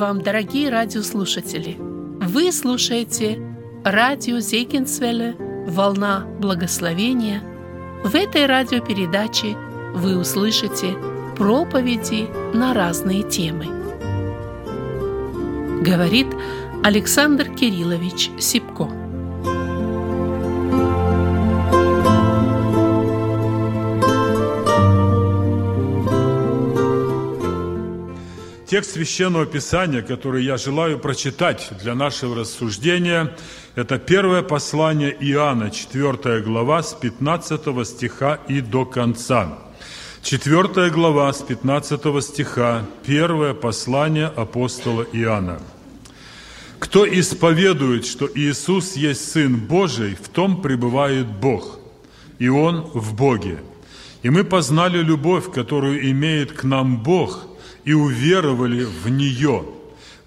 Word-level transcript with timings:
Вам, 0.00 0.22
дорогие 0.22 0.70
радиослушатели! 0.70 1.76
Вы 1.78 2.52
слушаете 2.52 3.38
радио 3.84 4.38
Зейкинсвелле 4.38 5.36
«Волна 5.68 6.24
благословения». 6.40 7.42
В 8.02 8.14
этой 8.14 8.46
радиопередаче 8.46 9.58
вы 9.94 10.16
услышите 10.16 10.96
проповеди 11.36 12.30
на 12.54 12.72
разные 12.72 13.24
темы. 13.24 13.66
Говорит 15.82 16.28
Александр 16.82 17.50
Кириллович 17.50 18.30
Сипко. 18.38 18.88
Текст 28.70 28.92
Священного 28.92 29.46
Писания, 29.46 30.00
который 30.00 30.44
я 30.44 30.56
желаю 30.56 31.00
прочитать 31.00 31.72
для 31.82 31.96
нашего 31.96 32.36
рассуждения, 32.36 33.36
это 33.74 33.98
первое 33.98 34.42
послание 34.42 35.10
Иоанна, 35.10 35.72
4 35.72 36.40
глава, 36.42 36.80
с 36.80 36.94
15 36.94 37.84
стиха 37.84 38.38
и 38.46 38.60
до 38.60 38.84
конца. 38.84 39.58
4 40.22 40.88
глава, 40.90 41.32
с 41.32 41.42
15 41.42 42.22
стиха, 42.22 42.86
первое 43.04 43.54
послание 43.54 44.26
апостола 44.26 45.04
Иоанна. 45.12 45.60
«Кто 46.78 47.04
исповедует, 47.04 48.06
что 48.06 48.28
Иисус 48.32 48.94
есть 48.94 49.32
Сын 49.32 49.56
Божий, 49.56 50.14
в 50.14 50.28
том 50.28 50.62
пребывает 50.62 51.26
Бог, 51.26 51.80
и 52.38 52.48
Он 52.48 52.82
в 52.94 53.16
Боге. 53.16 53.58
И 54.22 54.30
мы 54.30 54.44
познали 54.44 54.98
любовь, 54.98 55.52
которую 55.52 56.10
имеет 56.10 56.52
к 56.52 56.64
нам 56.64 57.02
Бог– 57.02 57.46
и 57.84 57.92
уверовали 57.92 58.84
в 58.84 59.08
нее. 59.08 59.64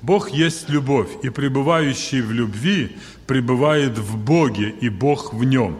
Бог 0.01 0.31
есть 0.31 0.69
любовь, 0.69 1.09
и 1.23 1.29
пребывающий 1.29 2.21
в 2.21 2.31
любви 2.31 2.97
пребывает 3.25 3.97
в 3.97 4.17
Боге, 4.17 4.73
и 4.81 4.89
Бог 4.89 5.33
в 5.33 5.43
нем. 5.43 5.77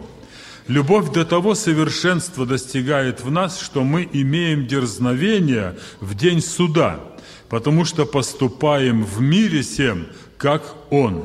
Любовь 0.66 1.12
до 1.12 1.26
того 1.26 1.54
совершенства 1.54 2.46
достигает 2.46 3.22
в 3.22 3.30
нас, 3.30 3.60
что 3.60 3.84
мы 3.84 4.08
имеем 4.10 4.66
дерзновение 4.66 5.76
в 6.00 6.14
день 6.14 6.40
суда, 6.40 7.00
потому 7.50 7.84
что 7.84 8.06
поступаем 8.06 9.04
в 9.04 9.20
мире 9.20 9.60
всем, 9.60 10.06
как 10.38 10.74
Он. 10.90 11.24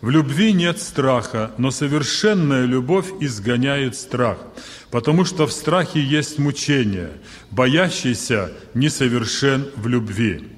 В 0.00 0.08
любви 0.08 0.54
нет 0.54 0.80
страха, 0.80 1.50
но 1.58 1.70
совершенная 1.70 2.64
любовь 2.64 3.08
изгоняет 3.20 3.94
страх, 3.94 4.38
потому 4.90 5.26
что 5.26 5.46
в 5.46 5.52
страхе 5.52 6.00
есть 6.00 6.38
мучение, 6.38 7.10
боящийся 7.50 8.50
несовершен 8.72 9.68
в 9.76 9.88
любви. 9.88 10.48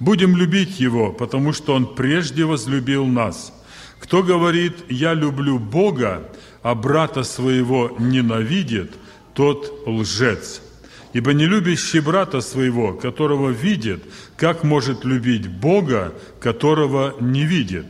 Будем 0.00 0.36
любить 0.36 0.80
Его, 0.80 1.12
потому 1.12 1.52
что 1.52 1.74
Он 1.74 1.94
прежде 1.94 2.44
возлюбил 2.44 3.06
нас. 3.06 3.52
Кто 4.00 4.24
говорит 4.24 4.74
«я 4.88 5.14
люблю 5.14 5.60
Бога», 5.60 6.28
а 6.62 6.74
брата 6.74 7.22
своего 7.22 7.94
ненавидит, 8.00 8.94
тот 9.32 9.84
лжец. 9.86 10.60
Ибо 11.12 11.32
не 11.34 11.46
любящий 11.46 12.00
брата 12.00 12.40
своего, 12.40 12.94
которого 12.94 13.50
видит, 13.50 14.02
как 14.36 14.64
может 14.64 15.04
любить 15.04 15.48
Бога, 15.48 16.12
которого 16.40 17.14
не 17.20 17.44
видит? 17.44 17.86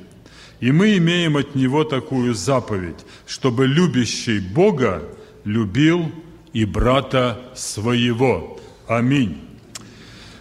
И 0.61 0.73
мы 0.73 0.97
имеем 0.97 1.37
от 1.37 1.55
Него 1.55 1.85
такую 1.85 2.35
заповедь, 2.35 3.07
чтобы 3.27 3.67
любящий 3.67 4.41
Бога 4.41 5.03
любил 5.45 6.11
и 6.53 6.65
брата 6.65 7.39
своего. 7.55 8.59
Аминь. 8.87 9.39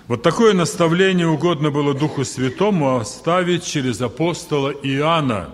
Вот 0.08 0.24
такое 0.24 0.54
наставление 0.54 1.28
угодно 1.28 1.70
было 1.70 1.94
Духу 1.94 2.24
Святому 2.24 2.98
оставить 2.98 3.66
через 3.66 4.02
апостола 4.02 4.70
Иоанна. 4.70 5.50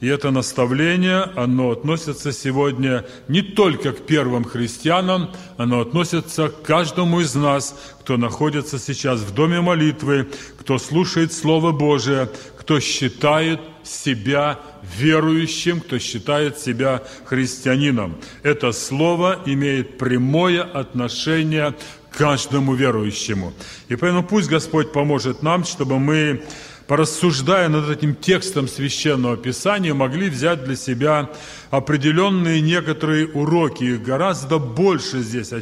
И 0.00 0.06
это 0.08 0.30
наставление, 0.30 1.22
оно 1.36 1.70
относится 1.70 2.32
сегодня 2.32 3.06
не 3.28 3.42
только 3.42 3.92
к 3.92 4.04
первым 4.06 4.44
христианам, 4.44 5.30
оно 5.56 5.80
относится 5.80 6.48
к 6.48 6.62
каждому 6.62 7.20
из 7.20 7.34
нас, 7.34 7.74
кто 8.00 8.16
находится 8.16 8.78
сейчас 8.78 9.20
в 9.20 9.34
доме 9.34 9.60
молитвы, 9.60 10.28
кто 10.58 10.78
слушает 10.78 11.32
Слово 11.32 11.72
Божие, 11.72 12.28
кто 12.58 12.78
считает 12.80 13.60
себя 13.84 14.58
верующим, 14.98 15.80
кто 15.80 15.98
считает 15.98 16.58
себя 16.58 17.02
христианином. 17.24 18.16
Это 18.42 18.72
слово 18.72 19.38
имеет 19.46 19.98
прямое 19.98 20.62
отношение 20.62 21.74
к 22.10 22.18
каждому 22.18 22.74
верующему. 22.74 23.52
И 23.88 23.96
поэтому 23.96 24.24
пусть 24.24 24.48
Господь 24.48 24.92
поможет 24.92 25.42
нам, 25.42 25.64
чтобы 25.64 25.98
мы, 25.98 26.42
порассуждая 26.86 27.68
над 27.68 27.90
этим 27.90 28.14
текстом 28.14 28.68
Священного 28.68 29.36
Писания, 29.36 29.94
могли 29.94 30.28
взять 30.28 30.64
для 30.64 30.76
себя 30.76 31.30
определенные 31.70 32.60
некоторые 32.60 33.26
уроки. 33.26 33.84
Их 33.84 34.02
гораздо 34.02 34.58
больше 34.58 35.20
здесь, 35.20 35.52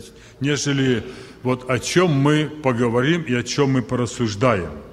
нежели 0.40 1.04
вот 1.42 1.70
о 1.70 1.78
чем 1.78 2.10
мы 2.10 2.50
поговорим 2.62 3.22
и 3.22 3.34
о 3.34 3.42
чем 3.42 3.72
мы 3.72 3.82
порассуждаем. 3.82 4.83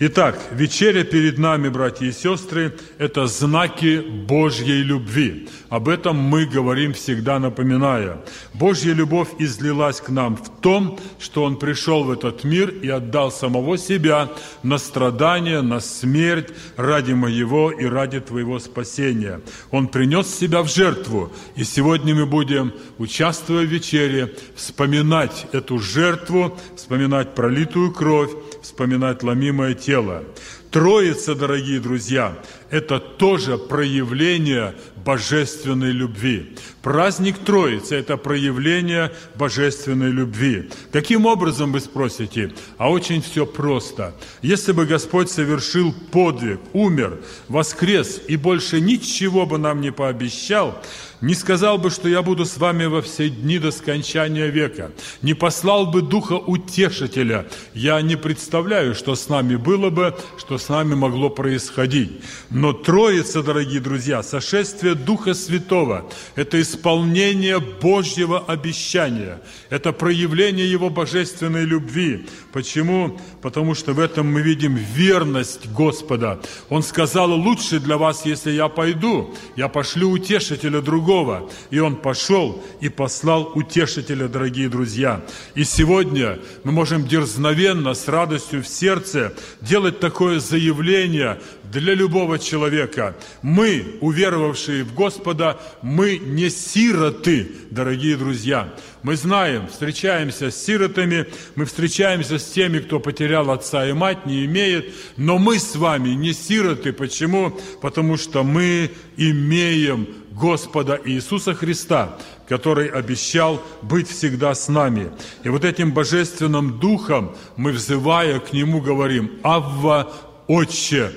Итак, 0.00 0.38
вечеря 0.52 1.02
перед 1.02 1.38
нами, 1.38 1.68
братья 1.68 2.06
и 2.06 2.12
сестры, 2.12 2.72
это 2.98 3.26
знаки 3.26 3.98
Божьей 3.98 4.84
любви. 4.84 5.48
Об 5.70 5.88
этом 5.88 6.16
мы 6.16 6.46
говорим 6.46 6.92
всегда, 6.92 7.40
напоминая. 7.40 8.18
Божья 8.54 8.92
любовь 8.92 9.26
излилась 9.40 10.00
к 10.00 10.08
нам 10.08 10.36
в 10.36 10.60
том, 10.60 11.00
что 11.18 11.42
Он 11.42 11.58
пришел 11.58 12.04
в 12.04 12.12
этот 12.12 12.44
мир 12.44 12.68
и 12.68 12.88
отдал 12.88 13.32
самого 13.32 13.76
себя 13.76 14.30
на 14.62 14.78
страдания, 14.78 15.62
на 15.62 15.80
смерть 15.80 16.50
ради 16.76 17.12
моего 17.12 17.72
и 17.72 17.84
ради 17.84 18.20
твоего 18.20 18.60
спасения. 18.60 19.40
Он 19.72 19.88
принес 19.88 20.32
себя 20.32 20.62
в 20.62 20.72
жертву. 20.72 21.32
И 21.56 21.64
сегодня 21.64 22.14
мы 22.14 22.24
будем, 22.24 22.72
участвуя 22.98 23.66
в 23.66 23.68
вечере, 23.68 24.32
вспоминать 24.54 25.48
эту 25.50 25.80
жертву, 25.80 26.56
вспоминать 26.76 27.34
пролитую 27.34 27.92
кровь, 27.92 28.30
вспоминать 28.62 29.22
ломимое 29.22 29.74
тело. 29.74 30.24
Троица, 30.70 31.34
дорогие 31.34 31.80
друзья, 31.80 32.36
это 32.70 32.98
тоже 32.98 33.58
проявление 33.58 34.74
божественной 34.96 35.92
любви. 35.92 36.54
Праздник 36.82 37.38
Троицы– 37.38 37.94
это 37.96 38.16
проявление 38.16 39.12
божественной 39.36 40.10
любви. 40.10 40.70
Каким 40.92 41.26
образом, 41.26 41.72
вы 41.72 41.80
спросите? 41.80 42.52
А 42.76 42.90
очень 42.90 43.22
все 43.22 43.46
просто. 43.46 44.14
Если 44.42 44.72
бы 44.72 44.86
Господь 44.86 45.30
совершил 45.30 45.94
подвиг, 46.12 46.60
умер, 46.72 47.20
воскрес 47.48 48.20
и 48.28 48.36
больше 48.36 48.80
ничего 48.80 49.46
бы 49.46 49.58
нам 49.58 49.80
не 49.80 49.92
пообещал, 49.92 50.78
не 51.20 51.34
сказал 51.34 51.78
бы, 51.78 51.90
что 51.90 52.08
я 52.08 52.22
буду 52.22 52.44
с 52.44 52.58
вами 52.58 52.84
во 52.84 53.02
все 53.02 53.28
дни 53.28 53.58
до 53.58 53.70
скончания 53.70 54.46
века, 54.46 54.92
не 55.22 55.34
послал 55.34 55.86
бы 55.86 56.00
Духа 56.00 56.34
Утешителя, 56.34 57.46
я 57.74 58.00
не 58.02 58.16
представляю, 58.16 58.94
что 58.94 59.14
с 59.14 59.28
нами 59.28 59.56
было 59.56 59.90
бы, 59.90 60.16
что 60.38 60.58
с 60.58 60.68
нами 60.68 60.94
могло 60.94 61.28
происходить. 61.28 62.20
Но 62.58 62.72
Троица, 62.72 63.44
дорогие 63.44 63.78
друзья, 63.78 64.20
сошествие 64.24 64.96
Духа 64.96 65.34
Святого– 65.34 66.10
это 66.34 66.60
исполнение 66.60 67.60
Божьего 67.60 68.40
обещания, 68.40 69.40
это 69.70 69.92
проявление 69.92 70.68
Его 70.68 70.90
божественной 70.90 71.64
любви. 71.64 72.26
Почему? 72.52 73.16
Потому 73.42 73.76
что 73.76 73.92
в 73.92 74.00
этом 74.00 74.32
мы 74.32 74.42
видим 74.42 74.74
верность 74.74 75.68
Господа. 75.70 76.40
Он 76.68 76.82
сказал, 76.82 77.30
лучше 77.30 77.78
для 77.78 77.96
вас, 77.96 78.26
если 78.26 78.50
я 78.50 78.66
пойду, 78.66 79.32
я 79.54 79.68
пошлю 79.68 80.10
утешителя 80.10 80.80
другого. 80.80 81.48
И 81.70 81.78
он 81.78 81.94
пошел 81.94 82.60
и 82.80 82.88
послал 82.88 83.52
утешителя, 83.54 84.26
дорогие 84.26 84.68
друзья. 84.68 85.24
И 85.54 85.62
сегодня 85.62 86.40
мы 86.64 86.72
можем 86.72 87.06
дерзновенно, 87.06 87.94
с 87.94 88.08
радостью 88.08 88.64
в 88.64 88.66
сердце 88.66 89.32
делать 89.60 90.00
такое 90.00 90.40
заявление 90.40 91.40
для 91.70 91.94
любого 91.94 92.38
человека. 92.38 93.16
Мы, 93.42 93.98
уверовавшие 94.00 94.84
в 94.84 94.94
Господа, 94.94 95.58
мы 95.82 96.18
не 96.18 96.50
сироты, 96.50 97.50
дорогие 97.70 98.16
друзья. 98.16 98.72
Мы 99.02 99.16
знаем, 99.16 99.68
встречаемся 99.68 100.50
с 100.50 100.56
сиротами, 100.56 101.26
мы 101.54 101.66
встречаемся 101.66 102.38
с 102.38 102.44
теми, 102.50 102.78
кто 102.78 103.00
потерял 103.00 103.50
отца 103.50 103.86
и 103.86 103.92
мать, 103.92 104.26
не 104.26 104.44
имеет, 104.46 104.94
но 105.16 105.38
мы 105.38 105.58
с 105.58 105.76
вами 105.76 106.10
не 106.10 106.32
сироты. 106.32 106.92
Почему? 106.92 107.58
Потому 107.80 108.16
что 108.16 108.42
мы 108.42 108.90
имеем 109.16 110.08
Господа 110.30 111.00
Иисуса 111.04 111.54
Христа, 111.54 112.16
который 112.48 112.88
обещал 112.88 113.62
быть 113.82 114.08
всегда 114.08 114.54
с 114.54 114.68
нами. 114.68 115.10
И 115.44 115.48
вот 115.48 115.64
этим 115.64 115.92
божественным 115.92 116.78
духом 116.78 117.36
мы, 117.56 117.72
взывая 117.72 118.38
к 118.38 118.52
Нему, 118.52 118.80
говорим 118.80 119.32
«Авва, 119.42 120.12
Отче!» 120.46 121.12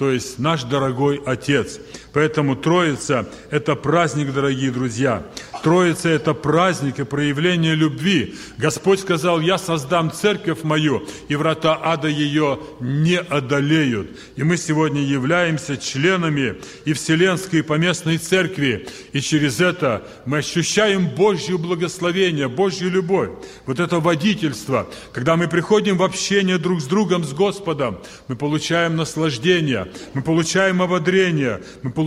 То 0.00 0.10
есть 0.10 0.38
наш 0.38 0.64
дорогой 0.64 1.20
Отец. 1.26 1.78
Поэтому 2.12 2.56
Троица– 2.56 3.28
это 3.50 3.76
праздник, 3.76 4.32
дорогие 4.32 4.70
друзья. 4.70 5.22
Троица– 5.62 6.08
это 6.10 6.34
праздник 6.34 6.98
и 6.98 7.04
проявление 7.04 7.74
любви. 7.74 8.34
Господь 8.58 9.00
сказал, 9.00 9.40
я 9.40 9.58
создам 9.58 10.10
церковь 10.10 10.64
мою, 10.64 11.06
и 11.28 11.36
врата 11.36 11.78
ада 11.80 12.08
ее 12.08 12.58
не 12.80 13.18
одолеют. 13.18 14.18
И 14.36 14.42
мы 14.42 14.56
сегодня 14.56 15.02
являемся 15.02 15.76
членами 15.76 16.56
и 16.84 16.94
Вселенской 16.94 17.60
и 17.60 17.62
Поместной 17.62 18.18
Церкви, 18.18 18.88
и 19.12 19.20
через 19.20 19.60
это 19.60 20.02
мы 20.24 20.38
ощущаем 20.38 21.08
Божье 21.08 21.58
благословение, 21.58 22.48
Божью 22.48 22.90
любовь. 22.90 23.30
Вот 23.66 23.78
это 23.78 24.00
водительство, 24.00 24.88
когда 25.12 25.36
мы 25.36 25.46
приходим 25.46 25.96
в 25.96 26.02
общение 26.02 26.58
друг 26.58 26.80
с 26.80 26.86
другом, 26.86 27.24
с 27.24 27.32
Господом, 27.32 28.00
мы 28.28 28.36
получаем 28.36 28.96
наслаждение, 28.96 29.92
мы 30.14 30.22
получаем 30.22 30.82
ободрение, 30.82 31.60
мы 31.82 31.90
получаем 31.90 31.99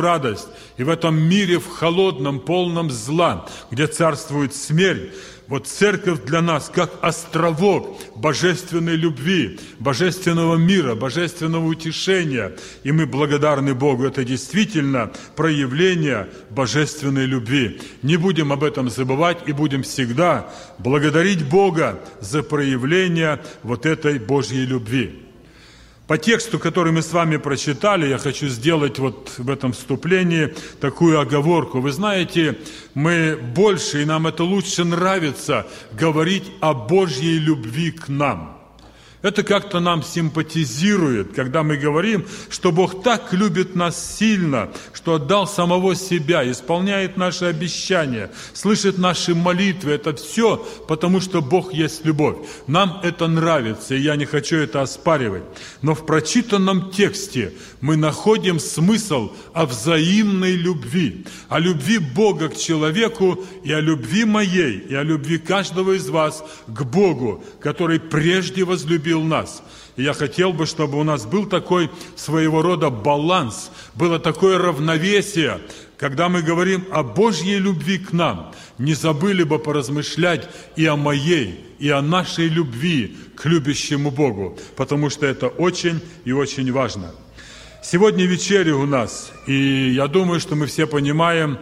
радость. 0.00 0.48
И 0.76 0.84
в 0.84 0.88
этом 0.88 1.20
мире, 1.20 1.58
в 1.58 1.68
холодном, 1.68 2.40
полном 2.40 2.90
зла, 2.90 3.46
где 3.70 3.86
царствует 3.86 4.54
смерть, 4.54 5.10
вот 5.48 5.66
церковь 5.66 6.24
для 6.24 6.40
нас 6.42 6.70
как 6.72 6.90
островок 7.02 8.00
божественной 8.16 8.96
любви, 8.96 9.60
божественного 9.78 10.56
мира, 10.56 10.94
божественного 10.94 11.64
утешения. 11.66 12.56
И 12.82 12.92
мы 12.92 13.06
благодарны 13.06 13.74
Богу. 13.74 14.04
Это 14.04 14.24
действительно 14.24 15.12
проявление 15.36 16.28
божественной 16.50 17.26
любви. 17.26 17.80
Не 18.02 18.16
будем 18.16 18.52
об 18.52 18.64
этом 18.64 18.90
забывать 18.90 19.38
и 19.46 19.52
будем 19.52 19.82
всегда 19.82 20.48
благодарить 20.78 21.48
Бога 21.48 22.00
за 22.20 22.42
проявление 22.42 23.40
вот 23.62 23.86
этой 23.86 24.18
Божьей 24.18 24.66
любви. 24.66 25.25
По 26.06 26.18
тексту, 26.18 26.60
который 26.60 26.92
мы 26.92 27.02
с 27.02 27.12
вами 27.12 27.36
прочитали, 27.36 28.06
я 28.06 28.18
хочу 28.18 28.46
сделать 28.46 29.00
вот 29.00 29.32
в 29.38 29.50
этом 29.50 29.72
вступлении 29.72 30.54
такую 30.80 31.20
оговорку. 31.20 31.80
Вы 31.80 31.90
знаете, 31.90 32.58
мы 32.94 33.36
больше, 33.36 34.02
и 34.02 34.04
нам 34.04 34.28
это 34.28 34.44
лучше 34.44 34.84
нравится, 34.84 35.66
говорить 35.92 36.44
о 36.60 36.74
Божьей 36.74 37.38
любви 37.38 37.90
к 37.90 38.08
нам– 38.08 38.52
это 39.22 39.42
как-то 39.42 39.80
нам 39.80 40.02
симпатизирует, 40.02 41.32
когда 41.32 41.62
мы 41.62 41.76
говорим, 41.76 42.26
что 42.50 42.70
Бог 42.70 43.02
так 43.02 43.32
любит 43.32 43.74
нас 43.74 44.18
сильно, 44.18 44.70
что 44.92 45.14
отдал 45.14 45.48
самого 45.48 45.94
себя, 45.94 46.48
исполняет 46.50 47.16
наши 47.16 47.46
обещания, 47.46 48.30
слышит 48.52 48.98
наши 48.98 49.34
молитвы. 49.34 49.92
Это 49.92 50.14
все 50.14 50.56
потому, 50.86 51.20
что 51.20 51.40
Бог 51.40 51.72
есть 51.72 52.04
любовь. 52.04 52.36
Нам 52.66 53.00
это 53.02 53.26
нравится, 53.26 53.94
и 53.94 54.00
я 54.00 54.16
не 54.16 54.26
хочу 54.26 54.56
это 54.56 54.82
оспаривать. 54.82 55.44
Но 55.82 55.94
в 55.94 56.04
прочитанном 56.04 56.90
тексте 56.90 57.54
мы 57.80 57.96
находим 57.96 58.60
смысл 58.60 59.32
о 59.54 59.66
взаимной 59.66 60.52
любви, 60.52 61.24
о 61.48 61.58
любви 61.58 61.98
Бога 61.98 62.48
к 62.48 62.56
человеку 62.56 63.42
и 63.64 63.72
о 63.72 63.80
любви 63.80 64.24
моей, 64.24 64.78
и 64.78 64.94
о 64.94 65.02
любви 65.02 65.38
каждого 65.38 65.92
из 65.92 66.08
вас 66.08 66.44
к 66.66 66.82
Богу, 66.84 67.42
который 67.60 67.98
прежде 67.98 68.64
возлюбил 68.64 69.05
возлюбил 69.06 69.22
нас. 69.22 69.62
И 69.96 70.02
я 70.02 70.12
хотел 70.12 70.52
бы, 70.52 70.66
чтобы 70.66 70.98
у 70.98 71.04
нас 71.04 71.24
был 71.24 71.46
такой 71.46 71.90
своего 72.16 72.62
рода 72.62 72.90
баланс, 72.90 73.70
было 73.94 74.18
такое 74.18 74.58
равновесие, 74.58 75.60
когда 75.96 76.28
мы 76.28 76.42
говорим 76.42 76.84
о 76.90 77.02
Божьей 77.02 77.58
любви 77.58 77.98
к 77.98 78.12
нам, 78.12 78.52
не 78.78 78.94
забыли 78.94 79.44
бы 79.44 79.58
поразмышлять 79.58 80.48
и 80.76 80.84
о 80.86 80.96
моей, 80.96 81.64
и 81.78 81.88
о 81.88 82.02
нашей 82.02 82.48
любви 82.48 83.16
к 83.36 83.46
любящему 83.46 84.10
Богу, 84.10 84.58
потому 84.76 85.10
что 85.10 85.26
это 85.26 85.48
очень 85.48 86.00
и 86.26 86.32
очень 86.32 86.70
важно. 86.72 87.12
Сегодня 87.82 88.26
вечеря 88.26 88.74
у 88.74 88.86
нас, 88.86 89.32
и 89.46 89.92
я 89.94 90.08
думаю, 90.08 90.40
что 90.40 90.56
мы 90.56 90.66
все 90.66 90.86
понимаем, 90.86 91.58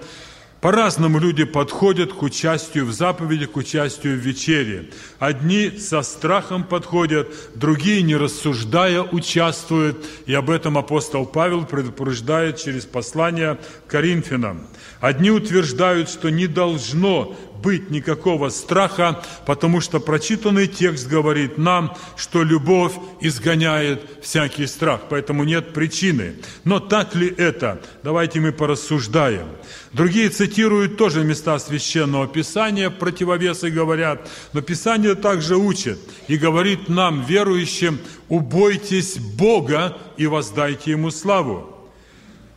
по-разному 0.65 1.19
люди 1.19 1.45
подходят 1.45 2.15
к 2.15 2.23
участию 2.23 2.87
в 2.87 2.93
заповеди, 2.95 3.45
к 3.45 3.55
участию 3.55 4.15
в 4.15 4.21
вечере. 4.21 4.89
Одни 5.19 5.71
со 5.79 6.01
страхом 6.01 6.65
подходят, 6.65 7.29
другие, 7.55 8.01
не 8.01 8.17
рассуждая, 8.17 9.03
участвуют. 9.03 10.03
И 10.25 10.33
об 10.33 10.49
этом 10.49 10.79
апостол 10.79 11.27
Павел 11.27 11.67
предупреждает 11.67 12.57
через 12.57 12.87
послание 12.87 13.59
Коринфянам. 13.89 14.67
Одни 15.01 15.31
утверждают, 15.31 16.09
что 16.09 16.31
не 16.31 16.47
должно 16.47 17.37
быть 17.65 17.91
никакого 17.91 18.51
страха, 18.51 19.25
потому 19.47 19.81
что 19.81 19.99
прочитанный 19.99 20.69
текст 20.69 21.09
говорит 21.09 21.57
нам, 21.57 21.97
что 22.17 22.43
любовь 22.43 22.93
изгоняет 23.21 24.03
всякий 24.23 24.67
страх, 24.67 25.01
поэтому 25.09 25.45
нет 25.45 25.73
причины. 25.73 26.35
Но 26.65 26.79
так 26.79 27.15
ли 27.15 27.27
это? 27.27 27.81
Давайте 28.03 28.39
мы 28.41 28.53
порассуждаем. 28.53 29.49
Другие 29.93 30.29
цитируют 30.29 30.99
тоже 30.99 31.25
места 31.25 31.59
Священного 31.59 32.29
Писания, 32.29 32.91
противовесы 32.91 33.71
говорят, 33.71 34.29
но 34.53 34.61
Писание 34.61 35.15
также 35.15 35.57
учит 35.57 35.99
и 36.29 36.37
говорит 36.37 36.91
нам, 36.91 37.25
верующим, 37.25 37.99
убойтесь 38.29 39.17
Бога 39.17 39.97
и 40.19 40.27
воздайте 40.27 40.91
Ему 40.91 41.11
славу. 41.11 41.71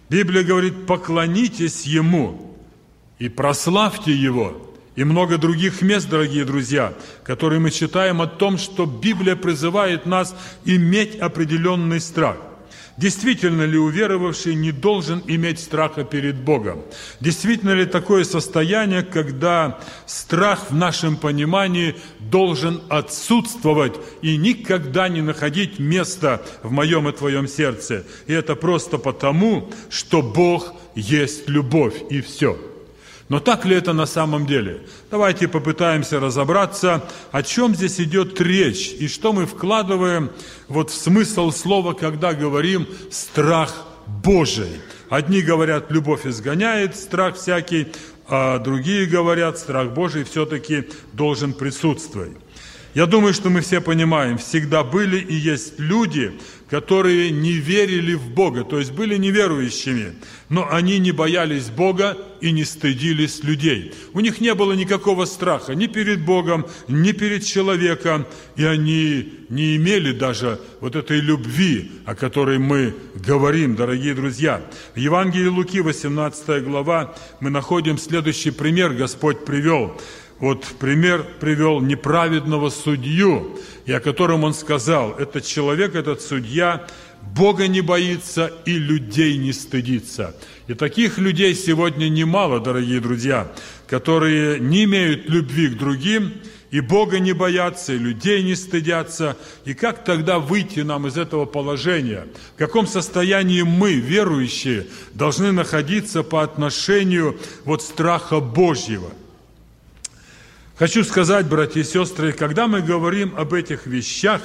Библия 0.10 0.44
говорит, 0.44 0.86
поклонитесь 0.86 1.86
Ему 1.86 2.58
и 3.20 3.30
прославьте 3.30 4.12
Его 4.12 4.67
и 4.98 5.04
много 5.04 5.38
других 5.38 5.84
мест, 5.84 6.10
дорогие 6.10 6.44
друзья, 6.44 6.94
которые 7.24 7.60
мы 7.60 7.70
читаем 7.70 8.20
о 8.20 8.28
том, 8.28 8.58
что 8.58 8.88
Библия 8.88 9.36
призывает 9.36 10.08
нас 10.08 10.36
иметь 10.66 11.16
определенный 11.20 12.02
страх. 12.02 12.38
Действительно 12.98 13.62
ли 13.62 13.78
уверовавший 13.78 14.56
не 14.56 14.72
должен 14.72 15.22
иметь 15.28 15.60
страха 15.60 16.04
перед 16.04 16.36
Богом? 16.38 16.82
Действительно 17.20 17.74
ли 17.74 17.86
такое 17.86 18.24
состояние, 18.24 19.04
когда 19.04 19.80
страх 20.08 20.72
в 20.72 20.76
нашем 20.76 21.16
понимании 21.16 21.96
должен 22.20 22.82
отсутствовать 22.90 23.94
и 24.24 24.36
никогда 24.36 25.10
не 25.10 25.22
находить 25.22 25.78
места 25.78 26.42
в 26.64 26.72
моем 26.72 27.08
и 27.08 27.12
твоем 27.12 27.48
сердце? 27.48 28.04
И 28.26 28.34
это 28.34 28.56
просто 28.56 28.98
потому, 28.98 29.70
что 29.92 30.24
Бог 30.24 30.74
есть 30.96 31.48
любовь, 31.48 31.94
и 32.10 32.22
все– 32.22 32.58
но 33.30 33.40
так 33.40 33.66
ли 33.66 33.76
это 33.76 33.92
на 33.94 34.06
самом 34.06 34.46
деле? 34.46 34.86
Давайте 35.12 35.48
попытаемся 35.48 36.20
разобраться, 36.20 37.04
о 37.32 37.44
чем 37.44 37.76
здесь 37.76 38.00
идет 38.00 38.40
речь 38.40 38.96
и 38.98 39.08
что 39.08 39.34
мы 39.34 39.46
вкладываем 39.46 40.32
вот 40.70 40.90
в 40.90 40.96
смысл 40.96 41.52
слова, 41.52 41.94
когда 41.94 42.34
говорим 42.34 42.88
«страх 43.12 43.86
Божий». 44.24 44.82
Одни 45.10 45.42
говорят, 45.42 45.92
любовь 45.92 46.26
изгоняет 46.26 46.96
страх 46.96 47.36
всякий, 47.36 47.88
а 48.28 48.60
другие 48.60 49.06
говорят, 49.06 49.58
страх 49.58 49.92
Божий 49.92 50.24
все-таки 50.24 50.90
должен 51.14 51.54
присутствовать. 51.54 52.34
Я 52.98 53.06
думаю, 53.06 53.32
что 53.36 53.52
мы 53.52 53.62
все 53.62 53.80
понимаем, 53.80 54.40
всегда 54.40 54.84
были 54.84 55.20
и 55.20 55.36
есть 55.36 55.78
люди, 55.78 56.32
которые 56.68 57.30
не 57.30 57.52
верили 57.52 58.16
в 58.16 58.32
Бога, 58.32 58.64
то 58.64 58.80
есть 58.80 58.92
были 58.92 59.18
неверующими, 59.18 60.16
но 60.50 60.68
они 60.68 60.98
не 60.98 61.12
боялись 61.12 61.70
Бога 61.70 62.18
и 62.42 62.52
не 62.52 62.66
стыдились 62.66 63.44
людей. 63.44 63.94
У 64.14 64.20
них 64.20 64.42
не 64.42 64.56
было 64.56 64.74
никакого 64.74 65.26
страха 65.26 65.76
ни 65.76 65.86
перед 65.86 66.26
Богом, 66.26 66.66
ни 66.88 67.12
перед 67.12 67.46
человеком, 67.46 68.26
и 68.56 68.66
они 68.66 69.32
не 69.50 69.76
имели 69.76 70.12
даже 70.12 70.60
вот 70.82 70.96
этой 70.96 71.20
любви, 71.20 71.92
о 72.06 72.16
которой 72.16 72.58
мы 72.58 72.96
говорим, 73.14 73.76
дорогие 73.76 74.16
друзья. 74.16 74.60
В 74.96 74.98
Евангелии 74.98 75.50
Луки, 75.50 75.82
18 75.82 76.64
глава, 76.64 77.14
мы 77.42 77.52
находим 77.52 78.00
следующий 78.00 78.50
пример, 78.50 78.94
Господь 78.94 79.46
привел– 79.46 80.02
вот 80.40 80.66
пример 80.80 81.26
привел 81.40 81.82
неправедного 81.82 82.70
судью, 82.70 83.58
и 83.86 83.92
о 83.92 84.00
котором 84.00 84.44
он 84.44 84.54
сказал, 84.54 85.14
этот 85.18 85.46
человек, 85.46 85.96
этот 85.96 86.22
судья, 86.22 86.88
Бога 87.36 87.68
не 87.68 87.82
боится 87.82 88.52
и 88.66 88.74
людей 88.74 89.38
не 89.38 89.52
стыдится. 89.52 90.36
И 90.68 90.74
таких 90.74 91.18
людей 91.18 91.56
сегодня 91.56 92.08
немало, 92.10 92.60
дорогие 92.60 93.00
друзья, 93.00 93.52
которые 93.88 94.60
не 94.60 94.84
имеют 94.84 95.30
любви 95.30 95.70
к 95.70 95.78
другим, 95.78 96.34
и 96.70 96.82
Бога 96.82 97.20
не 97.20 97.32
боятся, 97.32 97.94
и 97.94 97.98
людей 97.98 98.44
не 98.44 98.54
стыдятся. 98.54 99.38
И 99.64 99.74
как 99.74 100.04
тогда 100.04 100.38
выйти 100.38 100.82
нам 100.82 101.08
из 101.08 101.18
этого 101.18 101.46
положения? 101.46 102.28
В 102.56 102.60
каком 102.60 102.86
состоянии 102.86 103.62
мы, 103.62 103.94
верующие, 103.94 104.86
должны 105.14 105.54
находиться 105.54 106.24
по 106.24 106.44
отношению 106.44 107.40
вот 107.66 107.82
страха 107.82 108.40
Божьего– 108.40 109.10
Хочу 110.78 111.04
сказать, 111.04 111.48
братья 111.48 111.82
и 111.82 111.84
сестры, 111.84 112.34
когда 112.34 112.68
мы 112.68 112.84
говорим 112.84 113.34
об 113.36 113.56
этих 113.56 113.88
вещах, 113.88 114.44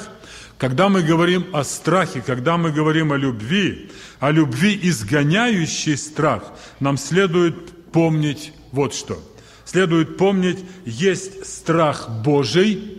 когда 0.56 0.88
мы 0.88 1.02
говорим 1.02 1.44
о 1.52 1.62
страхе, 1.62 2.22
когда 2.24 2.56
мы 2.56 2.72
говорим 2.72 3.12
о 3.12 3.18
любви, 3.18 3.90
о 4.18 4.30
любви, 4.30 4.78
изгоняющей 4.82 5.94
страх, 5.94 6.44
нам 6.80 6.96
следует 6.96 7.90
помнить 7.92 8.54
вот 8.70 8.94
что. 8.94 9.22
Следует 9.66 10.16
помнить, 10.16 10.58
есть 10.86 11.44
страх 11.44 12.08
Божий, 12.24 12.98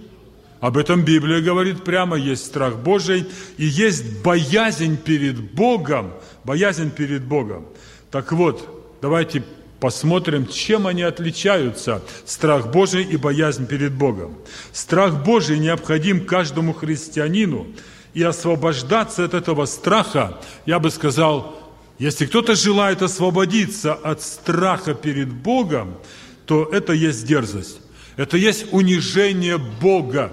Об 0.59 0.77
этом 0.77 1.03
Библия 1.03 1.41
говорит 1.41 1.83
прямо, 1.83 2.15
есть 2.15 2.45
страх 2.45 2.77
Божий 2.77 3.25
и 3.57 3.65
есть 3.65 4.21
боязнь 4.23 4.95
перед 4.95 5.53
Богом, 5.53 6.13
боязнь 6.45 6.89
перед 6.89 7.23
Богом. 7.23 7.65
Так 8.11 8.31
вот, 8.31 8.97
давайте 9.01 9.43
посмотрим, 9.83 10.47
чем 10.47 10.87
они 10.87 11.01
отличаются, 11.01 12.01
страх 12.25 12.71
Божий 12.71 13.03
и 13.03 13.17
боязнь 13.17 13.67
перед 13.67 13.91
Богом. 13.91 14.37
Страх 14.71 15.25
Божий 15.25 15.59
необходим 15.59 16.25
каждому 16.25 16.71
христианину, 16.71 17.67
и 18.13 18.23
освобождаться 18.23 19.25
от 19.25 19.33
этого 19.33 19.65
страха, 19.65 20.39
я 20.65 20.79
бы 20.79 20.89
сказал, 20.89 21.59
если 21.99 22.27
кто-то 22.27 22.55
желает 22.55 23.01
освободиться 23.01 23.93
от 23.93 24.21
страха 24.21 24.93
перед 24.93 25.27
Богом, 25.33 25.97
то 26.45 26.63
это 26.71 26.93
есть 26.93 27.25
дерзость. 27.25 27.81
Это 28.15 28.37
есть 28.37 28.71
унижение 28.71 29.57
Бога. 29.57 30.31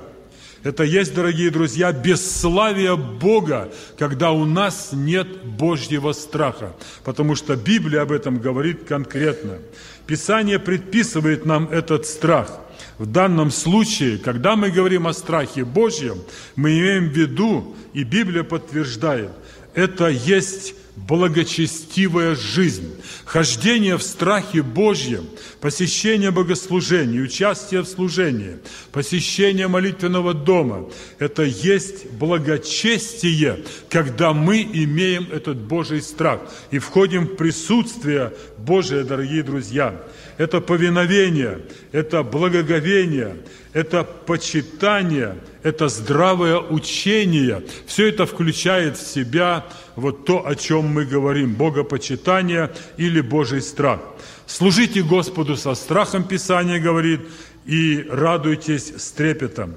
Это 0.63 0.85
есть, 0.85 1.15
дорогие 1.15 1.51
друзья, 1.51 1.91
бесславие 1.91 2.97
Бога, 2.97 3.73
когда 3.97 4.31
у 4.33 4.45
нас 4.45 4.91
нет 4.93 5.43
Божьего 5.43 6.13
страха. 6.13 6.77
Потому 7.03 7.35
что 7.35 7.57
Библия 7.57 8.03
об 8.03 8.13
этом 8.13 8.39
говорит 8.39 8.85
конкретно. 8.85 9.59
Писание 10.07 10.59
предписывает 10.59 11.47
нам 11.47 11.69
этот 11.71 12.05
страх. 12.05 12.61
В 12.99 13.07
данном 13.07 13.51
случае, 13.51 14.19
когда 14.19 14.55
мы 14.57 14.71
говорим 14.71 15.07
о 15.07 15.15
страхе 15.15 15.65
Божьем, 15.65 16.19
мы 16.57 16.79
имеем 16.79 17.09
в 17.09 17.17
виду, 17.17 17.75
и 17.95 18.05
Библия 18.05 18.43
подтверждает, 18.43 19.31
это 19.75 20.09
есть 20.09 20.75
благочестивая 21.07 22.35
жизнь, 22.35 22.95
хождение 23.25 23.97
в 23.97 24.03
страхе 24.03 24.63
Божьем, 24.63 25.27
посещение 25.61 26.31
богослужений, 26.31 27.23
участие 27.23 27.83
в 27.83 27.87
служении, 27.87 28.59
посещение 28.93 29.69
молитвенного 29.69 30.35
дома– 30.35 30.89
это 31.19 31.43
есть 31.43 32.11
благочестие, 32.13 33.65
когда 33.89 34.33
мы 34.33 34.63
имеем 34.63 35.29
этот 35.33 35.59
Божий 35.59 36.03
страх 36.03 36.41
и 36.71 36.79
входим 36.79 37.27
в 37.27 37.37
присутствие 37.37 38.33
Божие, 38.59 39.05
дорогие 39.05 39.43
друзья. 39.43 40.01
Это 40.41 40.63
повиновение, 40.63 41.59
это 41.93 42.23
благоговение, 42.23 43.37
это 43.75 44.05
почитание, 44.05 45.37
это 45.63 45.89
здравое 45.89 46.59
учение. 46.59 47.63
Все 47.85 48.09
это 48.09 48.25
включает 48.25 48.97
в 48.97 49.07
себя 49.07 49.67
вот 49.97 50.25
то, 50.25 50.47
о 50.47 50.55
чем 50.55 50.87
мы 50.87 51.05
говорим, 51.05 51.53
богопочитание 51.57 52.71
или 52.97 53.21
Божий 53.21 53.61
страх. 53.61 54.01
Служите 54.47 55.03
Господу 55.03 55.59
со 55.59 55.75
страхом, 55.75 56.25
Писание 56.25 56.81
говорит, 56.81 57.21
и 57.67 58.07
радуйтесь 58.11 58.95
с 58.97 59.11
трепетом. 59.11 59.75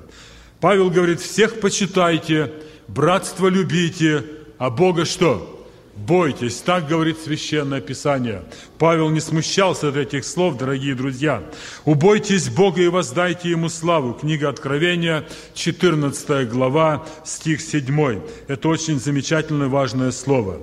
Павел 0.61 0.89
говорит, 0.89 1.19
всех 1.19 1.59
почитайте, 1.59 2.53
братство 2.87 3.49
любите, 3.49 4.23
а 4.57 4.69
Бога 4.69 5.03
что? 5.03 5.52
Бойтесь, 5.95 6.57
так 6.57 6.87
говорит 6.87 7.19
Священное 7.19 7.79
Писание. 7.79 8.41
Павел 8.79 9.09
не 9.09 9.19
смущался 9.19 9.89
от 9.89 9.95
этих 9.95 10.25
слов, 10.25 10.57
дорогие 10.57 10.95
друзья. 10.95 11.43
Убойтесь 11.85 12.49
Бога 12.49 12.81
и 12.81 12.87
воздайте 12.87 13.51
Ему 13.51 13.69
славу. 13.69 14.13
Книга 14.13 14.49
Откровения, 14.49 15.23
14 15.53 16.49
глава, 16.49 17.05
стих 17.23 17.61
7. 17.61 18.21
Это 18.47 18.69
очень 18.69 18.99
замечательное, 18.99 19.67
важное 19.67 20.11
слово. 20.11 20.61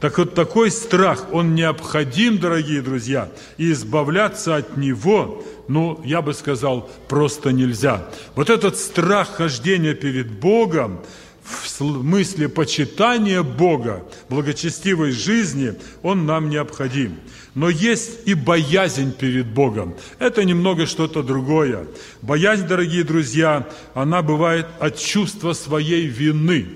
Так 0.00 0.18
вот, 0.18 0.34
такой 0.34 0.72
страх, 0.72 1.28
он 1.30 1.54
необходим, 1.54 2.38
дорогие 2.38 2.82
друзья, 2.82 3.28
и 3.58 3.70
избавляться 3.70 4.56
от 4.56 4.76
него, 4.76 5.44
ну, 5.68 6.00
я 6.04 6.22
бы 6.22 6.34
сказал, 6.34 6.90
просто 7.06 7.52
нельзя. 7.52 8.04
Вот 8.34 8.50
этот 8.50 8.76
страх 8.76 9.28
хождения 9.36 9.94
перед 9.94 10.28
Богом, 10.28 11.02
в 11.42 11.68
смысле 11.68 12.48
почитания 12.48 13.42
Бога, 13.42 14.04
благочестивой 14.28 15.10
жизни, 15.10 15.74
он 16.02 16.26
нам 16.26 16.48
необходим. 16.48 17.16
Но 17.54 17.68
есть 17.68 18.20
и 18.26 18.34
боязнь 18.34 19.12
перед 19.12 19.46
Богом. 19.46 19.94
Это 20.18 20.44
немного 20.44 20.86
что-то 20.86 21.22
другое. 21.22 21.86
Боязнь, 22.22 22.66
дорогие 22.66 23.04
друзья, 23.04 23.68
она 23.94 24.22
бывает 24.22 24.66
от 24.80 24.98
чувства 24.98 25.52
своей 25.52 26.06
вины. 26.06 26.66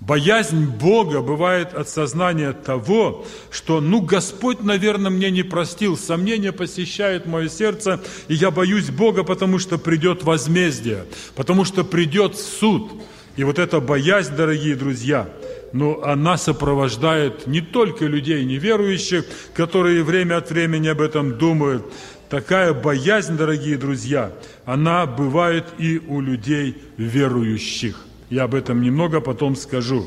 Боязнь 0.00 0.66
Бога 0.66 1.22
бывает 1.22 1.72
от 1.72 1.88
сознания 1.88 2.52
того, 2.52 3.24
что, 3.50 3.80
ну, 3.80 4.02
Господь, 4.02 4.62
наверное, 4.62 5.10
мне 5.10 5.30
не 5.30 5.42
простил, 5.42 5.96
сомнение 5.96 6.52
посещает 6.52 7.24
мое 7.24 7.48
сердце, 7.48 8.02
и 8.28 8.34
я 8.34 8.50
боюсь 8.50 8.90
Бога, 8.90 9.22
потому 9.22 9.58
что 9.58 9.78
придет 9.78 10.22
возмездие, 10.24 11.04
потому 11.36 11.64
что 11.64 11.84
придет 11.84 12.36
суд– 12.36 12.90
и 13.36 13.44
вот 13.44 13.58
эта 13.58 13.80
боязнь, 13.80 14.36
дорогие 14.36 14.76
друзья, 14.76 15.28
но 15.72 16.02
она 16.04 16.36
сопровождает 16.36 17.46
не 17.46 17.60
только 17.60 18.04
людей 18.06 18.44
неверующих, 18.44 19.24
которые 19.54 20.04
время 20.04 20.36
от 20.36 20.50
времени 20.50 20.88
об 20.88 21.00
этом 21.00 21.36
думают. 21.36 21.84
Такая 22.28 22.72
боязнь, 22.72 23.36
дорогие 23.36 23.76
друзья, 23.76 24.32
она 24.64 25.06
бывает 25.06 25.64
и 25.78 26.00
у 26.06 26.20
людей 26.20 26.78
верующих. 26.96 28.00
Я 28.30 28.44
об 28.44 28.54
этом 28.54 28.82
немного 28.82 29.20
потом 29.20 29.56
скажу. 29.56 30.06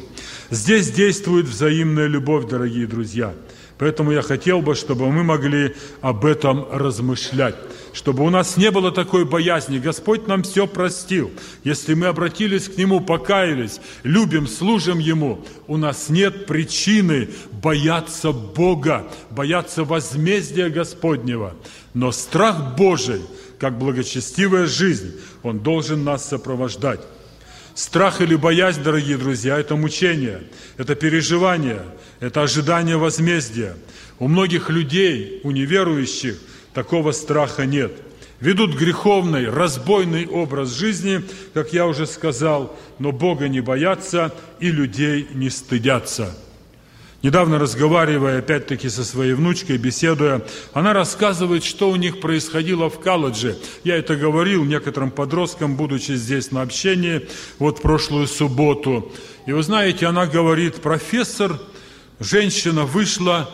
Здесь 0.50 0.92
действует 0.92 1.46
взаимная 1.46 2.08
любовь, 2.08 2.48
дорогие 2.48 2.88
друзья– 2.88 3.34
Поэтому 3.78 4.12
я 4.12 4.22
хотел 4.22 4.62
бы, 4.62 4.74
чтобы 4.76 5.12
мы 5.12 5.24
могли 5.24 5.76
об 6.02 6.26
этом 6.26 6.68
размышлять, 6.72 7.56
чтобы 7.98 8.24
у 8.24 8.30
нас 8.30 8.58
не 8.58 8.70
было 8.70 8.92
такой 8.92 9.26
боязни. 9.26 9.80
Господь 9.80 10.28
нам 10.28 10.44
все 10.44 10.68
простил. 10.68 11.32
Если 11.64 11.96
мы 11.96 12.06
обратились 12.06 12.70
к 12.70 12.78
Нему, 12.78 13.02
покаялись, 13.02 13.82
любим, 14.04 14.46
служим 14.46 15.00
Ему, 15.00 15.44
у 15.66 15.78
нас 15.78 16.10
нет 16.10 16.46
причины 16.46 17.30
бояться 17.52 18.32
Бога, 18.32 19.08
бояться 19.32 19.84
возмездия 19.84 20.70
Господнего. 20.70 21.56
Но 21.96 22.12
страх 22.12 22.78
Божий, 22.78 23.22
как 23.58 23.80
благочестивая 23.80 24.68
жизнь, 24.68 25.16
он 25.42 25.62
должен 25.62 26.04
нас 26.04 26.30
сопровождать. 26.30 27.02
Страх 27.74 28.22
или 28.22 28.36
боязнь, 28.36 28.84
дорогие 28.84 29.18
друзья, 29.18 29.58
это 29.58 29.76
мучение, 29.76 30.44
это 30.78 30.94
переживание, 30.94 31.82
это 32.20 32.44
ожидание 32.44 32.98
возмездия. 32.98 33.76
У 34.20 34.28
многих 34.28 34.70
людей, 34.70 35.42
у 35.44 35.50
неверующих, 35.50 36.38
такого 36.78 37.12
страха 37.12 37.66
нет. 37.66 37.92
Ведут 38.40 38.76
греховный, 38.76 39.50
разбойный 39.50 40.28
образ 40.28 40.78
жизни, 40.78 41.24
как 41.56 41.74
я 41.74 41.88
уже 41.88 42.06
сказал, 42.06 42.78
но 43.00 43.12
Бога 43.12 43.48
не 43.48 43.62
боятся 43.62 44.32
и 44.60 44.70
людей 44.70 45.28
не 45.34 45.50
стыдятся– 45.50 46.38
Недавно 47.24 47.58
разговаривая 47.58 48.40
опять-таки 48.40 48.90
со 48.90 49.04
своей 49.04 49.34
внучкой, 49.34 49.78
беседуя, 49.78 50.46
она 50.74 50.94
рассказывает, 50.94 51.64
что 51.64 51.90
у 51.90 51.96
них 51.96 52.20
происходило 52.20 52.92
в 52.92 53.00
колледже. 53.00 53.58
Я 53.84 53.98
это 53.98 54.16
говорил 54.16 54.64
некоторым 54.64 55.10
подросткам, 55.10 55.76
будучи 55.76 56.12
здесь 56.12 56.52
на 56.52 56.62
общении, 56.62 57.28
вот 57.58 57.82
прошлую 57.82 58.28
субботу. 58.28 59.12
И 59.48 59.52
вы 59.52 59.64
знаете, 59.64 60.06
она 60.06 60.28
говорит, 60.28 60.76
профессор, 60.76 61.60
женщина 62.20 62.86
вышла 62.86 63.50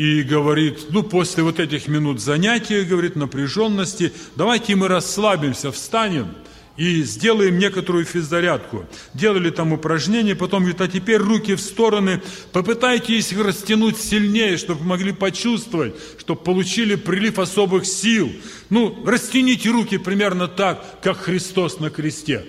и 0.00 0.22
говорит, 0.22 0.86
ну, 0.88 1.02
после 1.02 1.42
вот 1.42 1.60
этих 1.60 1.86
минут 1.86 2.22
занятия, 2.22 2.84
говорит, 2.84 3.16
напряженности, 3.16 4.14
давайте 4.34 4.74
мы 4.74 4.88
расслабимся, 4.88 5.70
встанем– 5.70 6.28
и 6.78 7.02
сделаем 7.02 7.58
некоторую 7.58 8.06
физзарядку. 8.06 8.86
Делали 9.12 9.50
там 9.50 9.74
упражнения, 9.74 10.34
потом 10.34 10.60
говорит, 10.60 10.80
а 10.80 10.88
теперь 10.88 11.18
руки 11.18 11.54
в 11.54 11.60
стороны, 11.60 12.22
попытайтесь 12.52 13.32
их 13.32 13.44
растянуть 13.44 13.98
сильнее, 13.98 14.56
чтобы 14.56 14.82
могли 14.84 15.12
почувствовать, 15.12 15.94
чтобы 16.16 16.40
получили 16.40 16.94
прилив 16.94 17.38
особых 17.38 17.84
сил. 17.84 18.32
Ну, 18.70 19.04
растяните 19.04 19.68
руки 19.68 19.98
примерно 19.98 20.48
так, 20.48 21.02
как 21.02 21.18
Христос 21.18 21.80
на 21.80 21.90
кресте. 21.90 22.46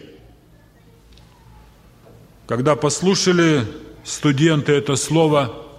Когда 2.48 2.78
послушали 2.78 3.66
студенты 4.06 4.72
это 4.72 4.96
слово, 4.96 5.71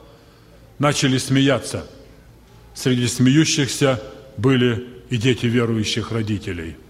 начали 0.82 1.16
смеяться. 1.16 1.86
Среди 2.74 3.06
смеющихся 3.06 4.02
были 4.36 4.86
и 5.08 5.16
дети 5.16 5.46
верующих 5.46 6.12
родителей– 6.12 6.76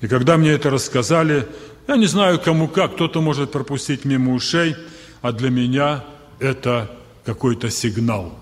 и 0.00 0.06
когда 0.06 0.36
мне 0.36 0.50
это 0.50 0.70
рассказали, 0.70 1.46
я 1.86 1.96
не 1.96 2.06
знаю 2.06 2.38
кому 2.38 2.68
как, 2.68 2.94
кто-то 2.94 3.20
может 3.20 3.50
пропустить 3.50 4.04
мимо 4.04 4.32
ушей, 4.34 4.76
а 5.22 5.32
для 5.32 5.50
меня 5.50 6.04
это 6.38 6.90
какой-то 7.24 7.70
сигнал. 7.70 8.38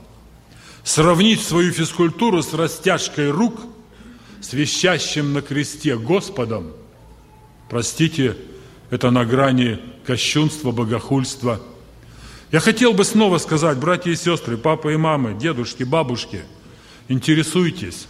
Сравнить 0.84 1.40
свою 1.40 1.72
физкультуру 1.72 2.42
с 2.42 2.52
растяжкой 2.52 3.30
рук, 3.30 3.58
с 4.40 4.52
вещащим 4.52 5.32
на 5.32 5.40
кресте 5.40 5.96
Господом, 5.96 6.72
простите, 7.70 8.36
это 8.90 9.10
на 9.10 9.24
грани 9.24 9.80
кощунства, 10.04 10.70
богохульства. 10.70 11.60
Я 12.52 12.60
хотел 12.60 12.92
бы 12.92 13.04
снова 13.04 13.38
сказать, 13.38 13.78
братья 13.78 14.10
и 14.10 14.16
сестры, 14.16 14.56
папа 14.56 14.92
и 14.92 14.96
мамы, 14.96 15.34
дедушки, 15.34 15.82
бабушки, 15.82 16.42
интересуйтесь, 17.08 18.06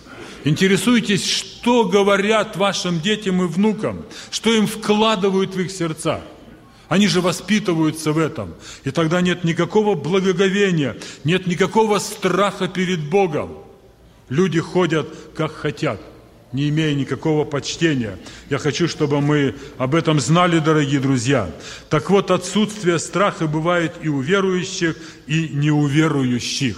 Интересуйтесь, 0.46 1.28
что 1.28 1.86
говорят 1.86 2.56
вашим 2.56 3.00
детям 3.00 3.42
и 3.42 3.48
внукам, 3.48 4.04
что 4.30 4.52
им 4.52 4.68
вкладывают 4.68 5.56
в 5.56 5.60
их 5.60 5.72
сердца. 5.72 6.20
Они 6.88 7.08
же 7.08 7.20
воспитываются 7.20 8.12
в 8.12 8.18
этом. 8.18 8.54
И 8.84 8.92
тогда 8.92 9.20
нет 9.22 9.42
никакого 9.42 9.96
благоговения, 9.96 10.96
нет 11.24 11.48
никакого 11.48 11.98
страха 11.98 12.68
перед 12.68 13.10
Богом. 13.10 13.58
Люди 14.28 14.60
ходят, 14.60 15.08
как 15.34 15.52
хотят, 15.52 16.00
не 16.52 16.68
имея 16.68 16.94
никакого 16.94 17.44
почтения. 17.44 18.18
Я 18.50 18.58
хочу, 18.58 18.88
чтобы 18.88 19.20
мы 19.20 19.54
об 19.78 19.94
этом 19.94 20.20
знали, 20.20 20.58
дорогие 20.58 21.00
друзья. 21.00 21.50
Так 21.90 22.10
вот, 22.10 22.30
отсутствие 22.30 22.98
страха 22.98 23.46
бывает 23.46 23.94
и 24.02 24.08
у 24.08 24.20
верующих, 24.20 24.96
и 25.26 25.48
неуверующих 25.48 26.76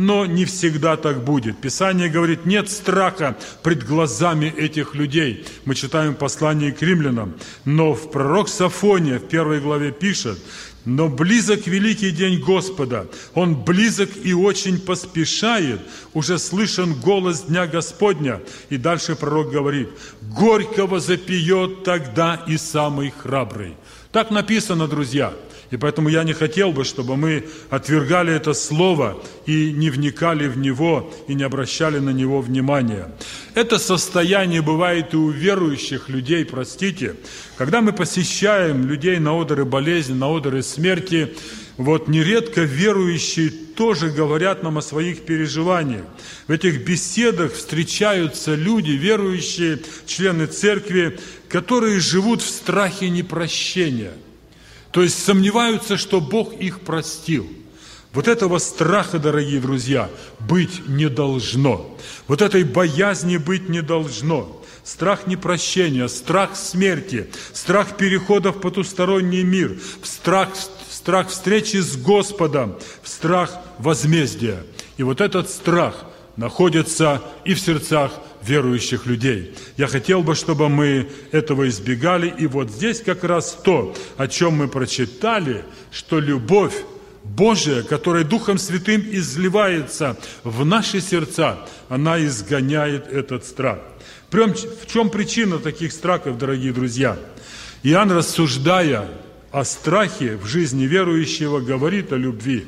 но 0.00 0.24
не 0.24 0.46
всегда 0.46 0.96
так 0.96 1.24
будет. 1.24 1.58
Писание 1.58 2.08
говорит, 2.08 2.46
нет 2.46 2.70
страха 2.70 3.36
пред 3.62 3.86
глазами 3.86 4.46
этих 4.46 4.94
людей. 4.94 5.44
Мы 5.66 5.74
читаем 5.74 6.14
послание 6.14 6.72
к 6.72 6.80
римлянам. 6.80 7.34
Но 7.66 7.92
в 7.92 8.10
пророк 8.10 8.48
Сафония 8.48 9.18
в 9.18 9.28
первой 9.28 9.60
главе 9.60 9.92
пишет, 9.92 10.38
но 10.84 11.08
близок 11.08 11.66
великий 11.66 12.10
день 12.10 12.40
Господа, 12.40 13.06
Он 13.34 13.54
близок 13.54 14.10
и 14.22 14.32
очень 14.32 14.80
поспешает, 14.80 15.80
уже 16.14 16.38
слышен 16.38 16.94
голос 16.94 17.42
Дня 17.42 17.66
Господня. 17.66 18.40
И 18.70 18.76
дальше 18.76 19.14
пророк 19.16 19.50
говорит, 19.50 19.88
горького 20.22 21.00
запьет 21.00 21.84
тогда 21.84 22.42
и 22.46 22.56
самый 22.56 23.10
храбрый. 23.10 23.76
Так 24.12 24.30
написано, 24.30 24.88
друзья– 24.88 25.34
и 25.70 25.76
поэтому 25.76 26.08
я 26.08 26.24
не 26.24 26.32
хотел 26.32 26.72
бы, 26.72 26.84
чтобы 26.84 27.16
мы 27.16 27.44
отвергали 27.70 28.34
это 28.34 28.54
слово 28.54 29.22
и 29.46 29.72
не 29.72 29.90
вникали 29.90 30.48
в 30.48 30.58
него, 30.58 31.12
и 31.28 31.34
не 31.34 31.44
обращали 31.44 31.98
на 31.98 32.10
него 32.10 32.40
внимания. 32.40 33.08
Это 33.54 33.78
состояние 33.78 34.62
бывает 34.62 35.14
и 35.14 35.16
у 35.16 35.30
верующих 35.30 36.08
людей, 36.08 36.44
простите. 36.44 37.14
Когда 37.56 37.80
мы 37.82 37.92
посещаем 37.92 38.86
людей 38.86 39.18
на 39.20 39.40
одеры 39.40 39.64
болезни, 39.64 40.14
на 40.14 40.36
одеры 40.36 40.64
смерти, 40.64 41.34
вот 41.76 42.08
нередко 42.08 42.62
верующие 42.62 43.50
тоже 43.50 44.10
говорят 44.10 44.64
нам 44.64 44.78
о 44.78 44.82
своих 44.82 45.24
переживаниях. 45.24 46.04
В 46.48 46.50
этих 46.50 46.84
беседах 46.84 47.54
встречаются 47.54 48.56
люди, 48.56 48.90
верующие, 48.90 49.78
члены 50.04 50.46
церкви, 50.46 51.18
которые 51.48 52.00
живут 52.00 52.42
в 52.42 52.50
страхе 52.50 53.08
непрощения– 53.08 54.12
то 54.92 55.02
есть 55.02 55.22
сомневаются, 55.22 55.96
что 55.96 56.20
Бог 56.20 56.52
их 56.54 56.80
простил. 56.80 57.48
Вот 58.12 58.26
этого 58.26 58.58
страха, 58.58 59.18
дорогие 59.18 59.60
друзья, 59.60 60.10
быть 60.40 60.88
не 60.88 61.08
должно. 61.08 61.96
Вот 62.26 62.42
этой 62.42 62.64
боязни 62.64 63.36
быть 63.36 63.68
не 63.68 63.82
должно. 63.82 64.60
Страх 64.82 65.28
непрощения, 65.28 66.08
страх 66.08 66.56
смерти, 66.56 67.28
страх 67.52 67.96
перехода 67.96 68.50
в 68.50 68.60
потусторонний 68.60 69.44
мир, 69.44 69.78
страх, 70.02 70.48
страх 70.90 71.28
встречи 71.28 71.76
с 71.76 71.96
Господом, 71.96 72.76
страх 73.04 73.52
возмездия. 73.78 74.64
И 74.96 75.04
вот 75.04 75.20
этот 75.20 75.48
страх 75.48 76.06
находится 76.36 77.22
и 77.44 77.54
в 77.54 77.60
сердцах 77.60 78.12
верующих 78.42 79.06
людей. 79.06 79.54
Я 79.76 79.86
хотел 79.86 80.22
бы, 80.22 80.34
чтобы 80.34 80.68
мы 80.68 81.08
этого 81.32 81.68
избегали. 81.68 82.32
И 82.38 82.46
вот 82.46 82.70
здесь 82.70 83.00
как 83.00 83.24
раз 83.24 83.58
то, 83.64 83.94
о 84.16 84.28
чем 84.28 84.54
мы 84.54 84.68
прочитали, 84.68 85.64
что 85.90 86.20
любовь 86.20 86.74
Божия, 87.24 87.82
которая 87.82 88.24
Духом 88.24 88.58
Святым 88.58 89.02
изливается 89.10 90.16
в 90.42 90.64
наши 90.64 91.00
сердца, 91.00 91.58
она 91.88 92.24
изгоняет 92.24 93.08
этот 93.08 93.44
страх. 93.44 93.78
Прям 94.30 94.54
в 94.54 94.86
чем 94.86 95.10
причина 95.10 95.58
таких 95.58 95.92
страхов, 95.92 96.38
дорогие 96.38 96.72
друзья? 96.72 97.18
Иоанн, 97.82 98.12
рассуждая 98.12 99.08
о 99.50 99.64
страхе 99.64 100.36
в 100.36 100.46
жизни 100.46 100.84
верующего, 100.84 101.60
говорит 101.60 102.12
о 102.12 102.16
любви. 102.16 102.66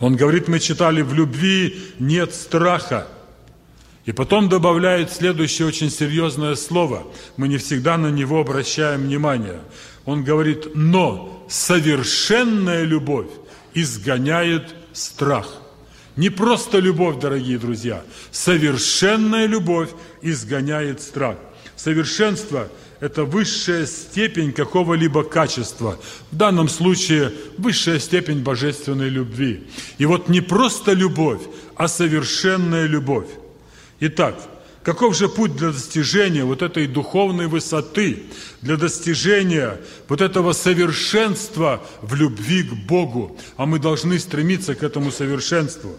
Он 0.00 0.16
говорит, 0.16 0.48
мы 0.48 0.58
читали, 0.58 1.00
в 1.02 1.14
любви 1.14 1.80
нет 2.00 2.34
страха, 2.34 3.06
и 4.04 4.12
потом 4.12 4.48
добавляет 4.48 5.12
следующее 5.12 5.68
очень 5.68 5.90
серьезное 5.90 6.56
слово. 6.56 7.04
Мы 7.36 7.48
не 7.48 7.58
всегда 7.58 7.96
на 7.96 8.08
него 8.08 8.40
обращаем 8.40 9.02
внимание. 9.02 9.60
Он 10.04 10.24
говорит, 10.24 10.74
но 10.74 11.46
совершенная 11.48 12.82
любовь 12.82 13.28
изгоняет 13.74 14.74
страх. 14.92 15.46
Не 16.16 16.28
просто 16.28 16.78
любовь, 16.78 17.20
дорогие 17.20 17.58
друзья, 17.58 18.02
совершенная 18.32 19.46
любовь 19.46 19.90
изгоняет 20.20 21.00
страх. 21.00 21.36
Совершенство– 21.76 22.68
это 23.00 23.24
высшая 23.24 23.86
степень 23.86 24.52
какого-либо 24.52 25.22
качества. 25.22 25.98
В 26.30 26.36
данном 26.36 26.68
случае 26.68 27.32
высшая 27.56 27.98
степень 27.98 28.42
божественной 28.42 29.08
любви. 29.08 29.66
И 29.98 30.06
вот 30.06 30.28
не 30.28 30.40
просто 30.40 30.92
любовь, 30.92 31.40
а 31.76 31.88
совершенная 31.88 32.86
любовь. 32.86 33.26
Итак, 34.04 34.34
каков 34.82 35.16
же 35.16 35.28
путь 35.28 35.54
для 35.54 35.70
достижения 35.70 36.42
вот 36.42 36.60
этой 36.60 36.88
духовной 36.88 37.46
высоты, 37.46 38.24
для 38.60 38.76
достижения 38.76 39.80
вот 40.08 40.20
этого 40.20 40.54
совершенства 40.54 41.80
в 42.00 42.16
любви 42.16 42.64
к 42.64 42.72
Богу? 42.72 43.38
А 43.56 43.64
мы 43.64 43.78
должны 43.78 44.18
стремиться 44.18 44.74
к 44.74 44.82
этому 44.82 45.12
совершенству. 45.12 45.94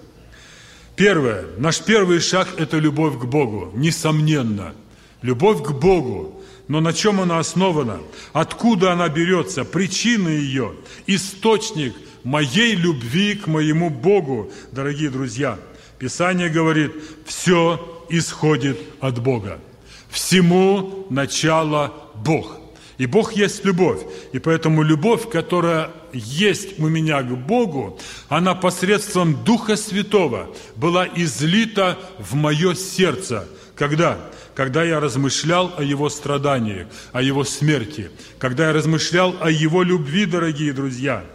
Первое, 0.98 1.46
наш 1.58 1.80
первый 1.80 2.20
шаг– 2.20 2.50
это 2.58 2.78
любовь 2.78 3.18
к 3.18 3.24
Богу, 3.24 3.72
несомненно. 3.74 4.74
Любовь 5.22 5.64
к 5.64 5.72
Богу. 5.72 6.44
Но 6.68 6.82
на 6.82 6.92
чем 6.92 7.22
она 7.22 7.40
основана? 7.40 8.00
Откуда 8.34 8.92
она 8.92 9.08
берется? 9.08 9.64
Причина 9.64 10.28
ее, 10.28 10.74
источник 11.08 11.94
моей 12.26 12.76
любви 12.76 13.36
к 13.36 13.48
моему 13.48 13.90
Богу, 13.90 14.52
дорогие 14.74 15.10
друзья. 15.10 15.58
Писание 16.04 16.50
говорит, 16.50 16.92
все 17.26 17.93
исходит 18.18 18.78
от 19.00 19.20
Бога. 19.20 19.60
Всему 20.10 21.08
начало 21.10 21.94
Бог. 22.16 22.60
И 23.00 23.08
Бог 23.08 23.34
есть 23.34 23.66
любовь. 23.66 24.02
И 24.34 24.40
поэтому 24.40 24.84
любовь, 24.84 25.30
которая 25.30 25.90
есть 26.14 26.80
у 26.80 26.88
меня 26.88 27.24
к 27.24 27.36
Богу, 27.36 28.00
она 28.30 28.54
посредством 28.54 29.44
Духа 29.44 29.76
Святого 29.76 30.56
была 30.76 31.08
излита 31.08 31.98
в 32.20 32.36
мое 32.36 32.76
сердце. 32.76 33.48
Когда? 33.76 34.20
Когда 34.54 34.84
я 34.84 35.00
размышлял 35.00 35.74
о 35.76 35.82
Его 35.84 36.10
страданиях, 36.10 36.86
о 37.12 37.24
Его 37.24 37.44
смерти, 37.44 38.12
когда 38.38 38.68
я 38.68 38.74
размышлял 38.74 39.36
о 39.42 39.50
Его 39.50 39.82
любви, 39.82 40.28
дорогие 40.28 40.74
друзья. 40.74 41.26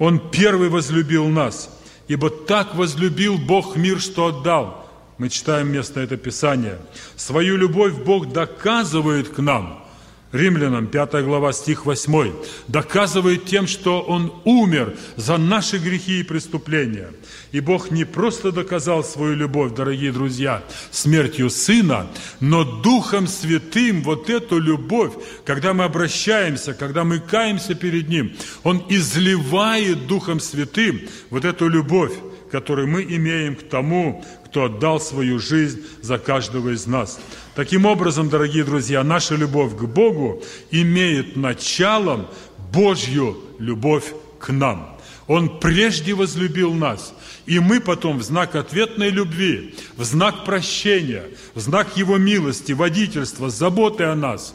Он 0.00 0.18
первый 0.18 0.70
возлюбил 0.70 1.28
нас, 1.28 1.70
ибо 2.08 2.30
так 2.30 2.74
возлюбил 2.74 3.38
Бог 3.38 3.76
мир, 3.76 4.00
что 4.00 4.26
отдал– 4.26 4.80
мы 5.18 5.28
читаем 5.28 5.68
место 5.70 6.00
это 6.00 6.16
Писание. 6.16 6.78
Свою 7.16 7.56
любовь 7.56 7.94
Бог 7.94 8.32
доказывает 8.32 9.28
к 9.28 9.38
нам. 9.38 9.80
Римлянам 10.32 10.88
5 10.88 11.24
глава 11.24 11.52
стих 11.52 11.86
8. 11.86 12.32
Доказывает 12.66 13.44
тем, 13.44 13.68
что 13.68 14.02
Он 14.02 14.32
умер 14.44 14.96
за 15.14 15.36
наши 15.38 15.78
грехи 15.78 16.18
и 16.18 16.24
преступления. 16.24 17.10
И 17.52 17.60
Бог 17.60 17.92
не 17.92 18.04
просто 18.04 18.50
доказал 18.50 19.04
свою 19.04 19.36
любовь, 19.36 19.74
дорогие 19.76 20.10
друзья, 20.10 20.64
смертью 20.90 21.50
Сына, 21.50 22.08
но 22.40 22.64
Духом 22.64 23.28
Святым 23.28 24.02
вот 24.02 24.28
эту 24.28 24.58
любовь, 24.58 25.12
когда 25.44 25.72
мы 25.72 25.84
обращаемся, 25.84 26.74
когда 26.74 27.04
мы 27.04 27.20
каемся 27.20 27.76
перед 27.76 28.08
Ним, 28.08 28.32
Он 28.64 28.84
изливает 28.88 30.08
Духом 30.08 30.40
Святым 30.40 31.02
вот 31.30 31.44
эту 31.44 31.68
любовь, 31.68 32.12
которую 32.50 32.88
мы 32.88 33.02
имеем 33.02 33.54
к 33.54 33.62
тому, 33.68 34.24
кто 34.54 34.66
отдал 34.66 35.00
свою 35.00 35.40
жизнь 35.40 35.82
за 36.00 36.16
каждого 36.16 36.72
из 36.72 36.86
нас. 36.86 37.18
Таким 37.56 37.86
образом, 37.86 38.28
дорогие 38.28 38.62
друзья, 38.62 39.02
наша 39.02 39.34
любовь 39.34 39.74
к 39.74 39.82
Богу 39.82 40.44
имеет 40.70 41.34
началом 41.34 42.28
Божью 42.72 43.36
любовь 43.58 44.04
к 44.38 44.52
нам. 44.52 44.96
Он 45.26 45.58
прежде 45.58 46.14
возлюбил 46.14 46.72
нас, 46.72 47.14
и 47.46 47.58
мы 47.58 47.80
потом 47.80 48.18
в 48.18 48.22
знак 48.22 48.54
ответной 48.54 49.10
любви, 49.10 49.74
в 49.96 50.04
знак 50.04 50.44
прощения, 50.44 51.24
в 51.56 51.60
знак 51.60 51.96
Его 51.96 52.16
милости, 52.16 52.70
водительства, 52.70 53.50
заботы 53.50 54.04
о 54.04 54.14
нас, 54.14 54.54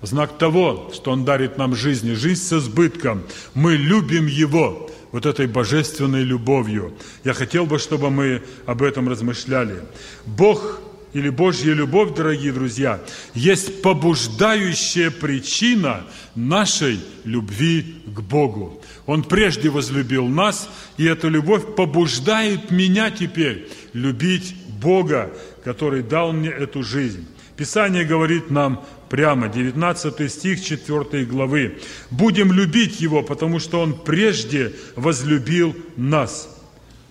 в 0.00 0.06
знак 0.06 0.38
того, 0.38 0.92
что 0.94 1.10
Он 1.10 1.26
дарит 1.26 1.58
нам 1.58 1.76
жизнь, 1.76 2.14
жизнь 2.14 2.42
с 2.42 2.54
избытком, 2.54 3.24
мы 3.52 3.76
любим 3.76 4.26
Его, 4.28 4.90
вот 5.14 5.26
этой 5.26 5.46
божественной 5.46 6.24
любовью. 6.24 6.92
Я 7.22 7.34
хотел 7.34 7.66
бы, 7.66 7.78
чтобы 7.78 8.10
мы 8.10 8.42
об 8.66 8.82
этом 8.82 9.08
размышляли. 9.08 9.84
Бог 10.26 10.80
или 11.12 11.28
Божья 11.28 11.72
любовь, 11.72 12.16
дорогие 12.16 12.52
друзья, 12.52 13.00
есть 13.32 13.80
побуждающая 13.80 15.12
причина 15.12 16.04
нашей 16.34 16.98
любви 17.22 18.02
к 18.08 18.20
Богу. 18.22 18.82
Он 19.06 19.22
прежде 19.22 19.70
возлюбил 19.70 20.26
нас, 20.26 20.68
и 20.96 21.04
эта 21.04 21.28
любовь 21.28 21.76
побуждает 21.76 22.72
меня 22.72 23.12
теперь 23.12 23.68
любить 23.92 24.56
Бога, 24.82 25.32
который 25.62 26.02
дал 26.02 26.32
мне 26.32 26.50
эту 26.50 26.82
жизнь. 26.82 27.24
Писание 27.56 28.04
говорит 28.04 28.50
нам 28.50 28.84
прямо, 29.14 29.48
19 29.48 30.28
стих 30.28 30.60
4 30.64 31.24
главы. 31.24 31.78
«Будем 32.10 32.50
любить 32.50 33.00
Его, 33.00 33.22
потому 33.22 33.60
что 33.60 33.80
Он 33.80 33.96
прежде 33.96 34.72
возлюбил 34.96 35.76
нас». 35.94 36.48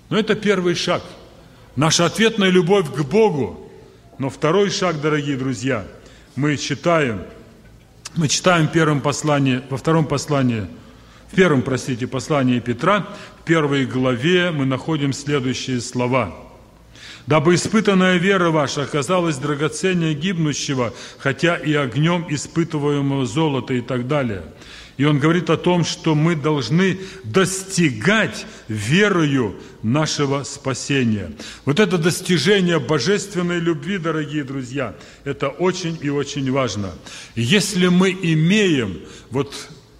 Но 0.10 0.20
это 0.20 0.36
первый 0.36 0.76
шаг. 0.76 1.02
Наша 1.78 2.06
ответная 2.06 2.50
любовь 2.50 2.94
к 2.94 3.04
Богу. 3.04 3.72
Но 4.18 4.30
второй 4.30 4.70
шаг, 4.70 5.00
дорогие 5.00 5.38
друзья, 5.38 5.88
мы 6.36 6.58
читаем, 6.58 7.22
мы 8.16 8.28
читаем 8.28 8.68
первом 8.68 9.00
послании, 9.00 9.62
во 9.70 9.78
втором 9.78 10.06
послании, 10.06 10.68
в 11.32 11.36
первом, 11.36 11.62
простите, 11.62 12.06
послании 12.06 12.60
Петра, 12.60 13.08
в 13.40 13.46
первой 13.46 13.86
главе 13.86 14.52
мы 14.52 14.66
находим 14.66 15.14
следующие 15.14 15.80
слова– 15.80 16.36
дабы 17.28 17.56
испытанная 17.56 18.18
вера 18.18 18.50
ваша 18.50 18.84
оказалась 18.84 19.38
драгоценнее 19.38 20.14
гибнущего, 20.14 20.94
хотя 21.20 21.56
и 21.56 21.74
огнем 21.74 22.26
испытываемого 22.30 23.26
золота 23.26 23.74
и 23.74 23.82
так 23.82 24.08
далее. 24.08 24.44
И 24.98 25.06
он 25.06 25.20
говорит 25.20 25.50
о 25.50 25.58
том, 25.58 25.84
что 25.84 26.14
мы 26.14 26.36
должны 26.36 27.00
достигать 27.24 28.46
верою 28.68 29.56
нашего 29.82 30.44
спасения. 30.44 31.32
Вот 31.66 31.80
это 31.80 31.98
достижение 31.98 32.80
божественной 32.80 33.60
любви, 33.60 33.98
дорогие 33.98 34.44
друзья, 34.44 34.96
это 35.24 35.50
очень 35.50 35.98
и 36.02 36.10
очень 36.10 36.52
важно. 36.52 36.92
Если 37.36 37.88
мы 37.88 38.12
имеем 38.12 39.00
вот 39.32 39.54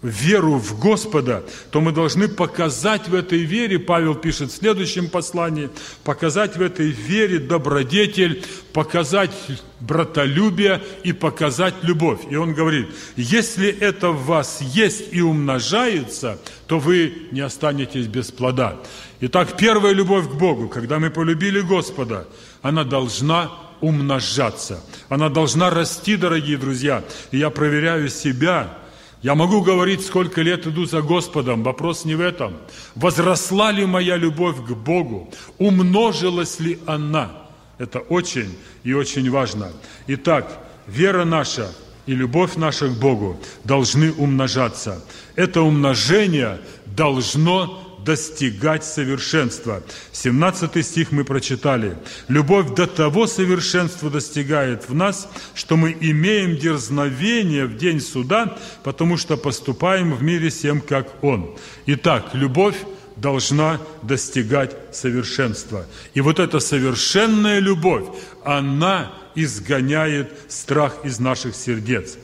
веру 0.04 0.60
в 0.60 0.80
Господа, 0.80 1.44
то 1.72 1.82
мы 1.82 1.92
должны 1.92 2.28
показать 2.28 3.08
в 3.08 3.16
этой 3.16 3.40
вере, 3.40 3.80
Павел 3.80 4.16
пишет 4.16 4.52
в 4.52 4.56
следующем 4.56 5.10
послании, 5.10 5.70
показать 6.04 6.58
в 6.58 6.62
этой 6.62 6.92
вере 6.92 7.40
добродетель, 7.40 8.44
показать 8.74 9.32
братолюбие 9.80 10.82
и 11.04 11.14
показать 11.14 11.76
любовь. 11.82 12.20
И 12.30 12.36
он 12.36 12.54
говорит, 12.54 12.88
если 13.16 13.68
это 13.68 14.10
в 14.10 14.26
вас 14.26 14.62
есть 14.62 15.14
и 15.14 15.22
умножается, 15.22 16.40
то 16.68 16.80
вы 16.80 17.14
не 17.32 17.42
останетесь 17.42 18.08
без 18.08 18.32
плода. 18.32 18.78
Итак, 19.22 19.56
первая 19.58 19.94
любовь 19.94 20.30
к 20.30 20.34
Богу, 20.34 20.68
когда 20.68 21.00
мы 21.00 21.10
полюбили 21.10 21.62
Господа, 21.62 22.28
она 22.62 22.84
должна 22.84 23.52
умножаться. 23.80 24.82
Она 25.10 25.30
должна 25.30 25.70
расти, 25.70 26.16
дорогие 26.16 26.58
друзья. 26.58 27.04
И 27.32 27.38
я 27.38 27.50
проверяю 27.50 28.10
себя, 28.10 28.78
я 29.24 29.36
могу 29.36 29.62
говорить, 29.62 30.06
сколько 30.06 30.42
лет 30.42 30.68
иду 30.68 30.86
за 30.86 31.02
Господом. 31.02 31.64
Вопрос 31.64 32.04
не 32.04 32.14
в 32.14 32.20
этом. 32.20 32.58
Возросла 32.94 33.72
ли 33.72 33.86
моя 33.86 34.18
любовь 34.18 34.58
к 34.58 34.72
Богу? 34.72 35.32
Умножилась 35.58 36.60
ли 36.60 36.78
она? 36.86 37.32
Это 37.78 38.00
очень 38.00 38.54
и 38.84 38.94
очень 38.94 39.32
важно. 39.32 39.72
Итак, 40.08 40.60
вера 40.88 41.24
наша 41.24 41.74
и 42.06 42.14
любовь 42.14 42.58
наша 42.58 42.90
к 42.90 43.00
Богу 43.00 43.40
должны 43.64 44.12
умножаться. 44.12 45.02
Это 45.36 45.62
умножение 45.62 46.60
должно 46.86 47.83
достигать 48.04 48.84
совершенства. 48.84 49.84
17 50.12 50.86
стих 50.86 51.12
мы 51.12 51.24
прочитали. 51.24 51.98
«Любовь 52.28 52.74
до 52.76 52.88
того 52.88 53.28
совершенства 53.28 54.10
достигает 54.10 54.90
в 54.90 54.94
нас, 54.94 55.30
что 55.56 55.78
мы 55.78 55.96
имеем 56.00 56.58
дерзновение 56.58 57.66
в 57.66 57.78
день 57.78 58.00
суда, 58.00 58.58
потому 58.84 59.18
что 59.18 59.38
поступаем 59.38 60.14
в 60.14 60.24
мире 60.24 60.50
всем, 60.50 60.82
как 60.82 61.24
Он». 61.24 61.56
Итак, 61.86 62.30
любовь 62.34 62.76
должна 63.16 63.80
достигать 64.02 64.76
совершенства. 64.92 65.86
И 66.14 66.22
вот 66.22 66.40
эта 66.40 66.60
совершенная 66.60 67.60
любовь, 67.60 68.06
она 68.44 69.14
изгоняет 69.36 70.32
страх 70.48 70.98
из 71.04 71.20
наших 71.20 71.56
сердец. 71.56 72.18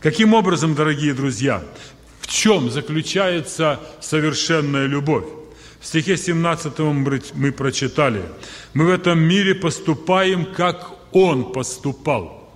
Каким 0.00 0.34
образом, 0.34 0.74
дорогие 0.74 1.12
друзья? 1.12 1.62
В 2.28 2.30
чем 2.30 2.70
заключается 2.70 3.80
совершенная 4.00 4.86
любовь? 4.86 5.24
В 5.80 5.86
стихе 5.86 6.18
17 6.18 6.78
мы 7.32 7.52
прочитали, 7.52 8.22
мы 8.74 8.84
в 8.84 8.90
этом 8.90 9.18
мире 9.18 9.54
поступаем, 9.54 10.44
как 10.44 10.90
Он 11.12 11.52
поступал. 11.54 12.52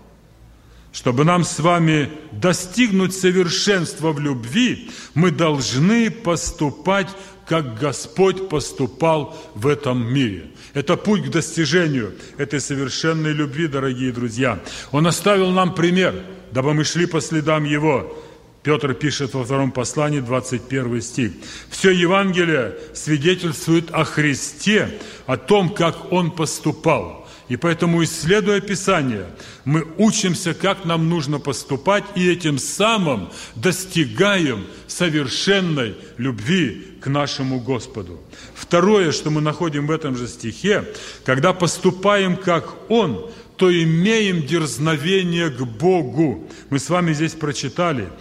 Чтобы 0.92 1.24
нам 1.24 1.42
с 1.42 1.58
вами 1.58 2.10
достигнуть 2.32 3.14
совершенства 3.14 4.12
в 4.12 4.20
любви, 4.20 4.90
мы 5.14 5.30
должны 5.30 6.10
поступать, 6.10 7.08
как 7.46 7.80
Господь 7.80 8.50
поступал 8.50 9.34
в 9.54 9.66
этом 9.66 10.06
мире. 10.06 10.50
Это 10.74 10.98
путь 10.98 11.24
к 11.24 11.30
достижению 11.30 12.12
этой 12.36 12.60
совершенной 12.60 13.32
любви, 13.32 13.68
дорогие 13.68 14.12
друзья. 14.12 14.60
Он 14.90 15.06
оставил 15.06 15.50
нам 15.50 15.74
пример, 15.74 16.14
дабы 16.50 16.74
мы 16.74 16.84
шли 16.84 17.06
по 17.06 17.22
следам 17.22 17.64
Его. 17.64 18.14
Петр 18.62 18.94
пишет 18.94 19.34
во 19.34 19.44
втором 19.44 19.72
послании, 19.72 20.20
21 20.20 21.02
стих. 21.02 21.32
Все 21.68 21.90
Евангелие 21.90 22.76
свидетельствует 22.94 23.90
о 23.90 24.04
Христе, 24.04 25.00
о 25.26 25.36
том, 25.36 25.68
как 25.68 26.12
Он 26.12 26.30
поступал. 26.30 27.28
И 27.48 27.56
поэтому, 27.56 28.04
исследуя 28.04 28.60
Писание, 28.60 29.26
мы 29.64 29.84
учимся, 29.98 30.54
как 30.54 30.84
нам 30.84 31.08
нужно 31.08 31.40
поступать, 31.40 32.04
и 32.14 32.30
этим 32.30 32.56
самым 32.58 33.30
достигаем 33.56 34.64
совершенной 34.86 35.96
любви 36.16 36.98
к 37.00 37.08
нашему 37.08 37.60
Господу. 37.60 38.20
Второе, 38.54 39.10
что 39.10 39.30
мы 39.30 39.40
находим 39.40 39.88
в 39.88 39.90
этом 39.90 40.16
же 40.16 40.28
стихе, 40.28 40.84
когда 41.24 41.52
поступаем, 41.52 42.36
как 42.36 42.74
Он, 42.88 43.28
то 43.56 43.70
имеем 43.70 44.46
дерзновение 44.46 45.50
к 45.50 45.62
Богу. 45.62 46.48
Мы 46.70 46.78
с 46.78 46.88
вами 46.88 47.12
здесь 47.12 47.32
прочитали– 47.32 48.08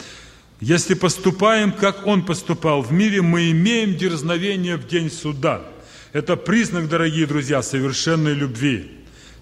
если 0.61 0.93
поступаем, 0.93 1.71
как 1.71 2.05
Он 2.05 2.23
поступал 2.23 2.83
в 2.83 2.93
мире, 2.93 3.21
мы 3.23 3.49
имеем 3.51 3.95
дерзновение 3.95 4.77
в 4.77 4.87
день 4.87 5.09
суда. 5.09 5.63
Это 6.13 6.35
признак, 6.35 6.87
дорогие 6.87 7.25
друзья, 7.25 7.63
совершенной 7.63 8.35
любви. 8.35 8.91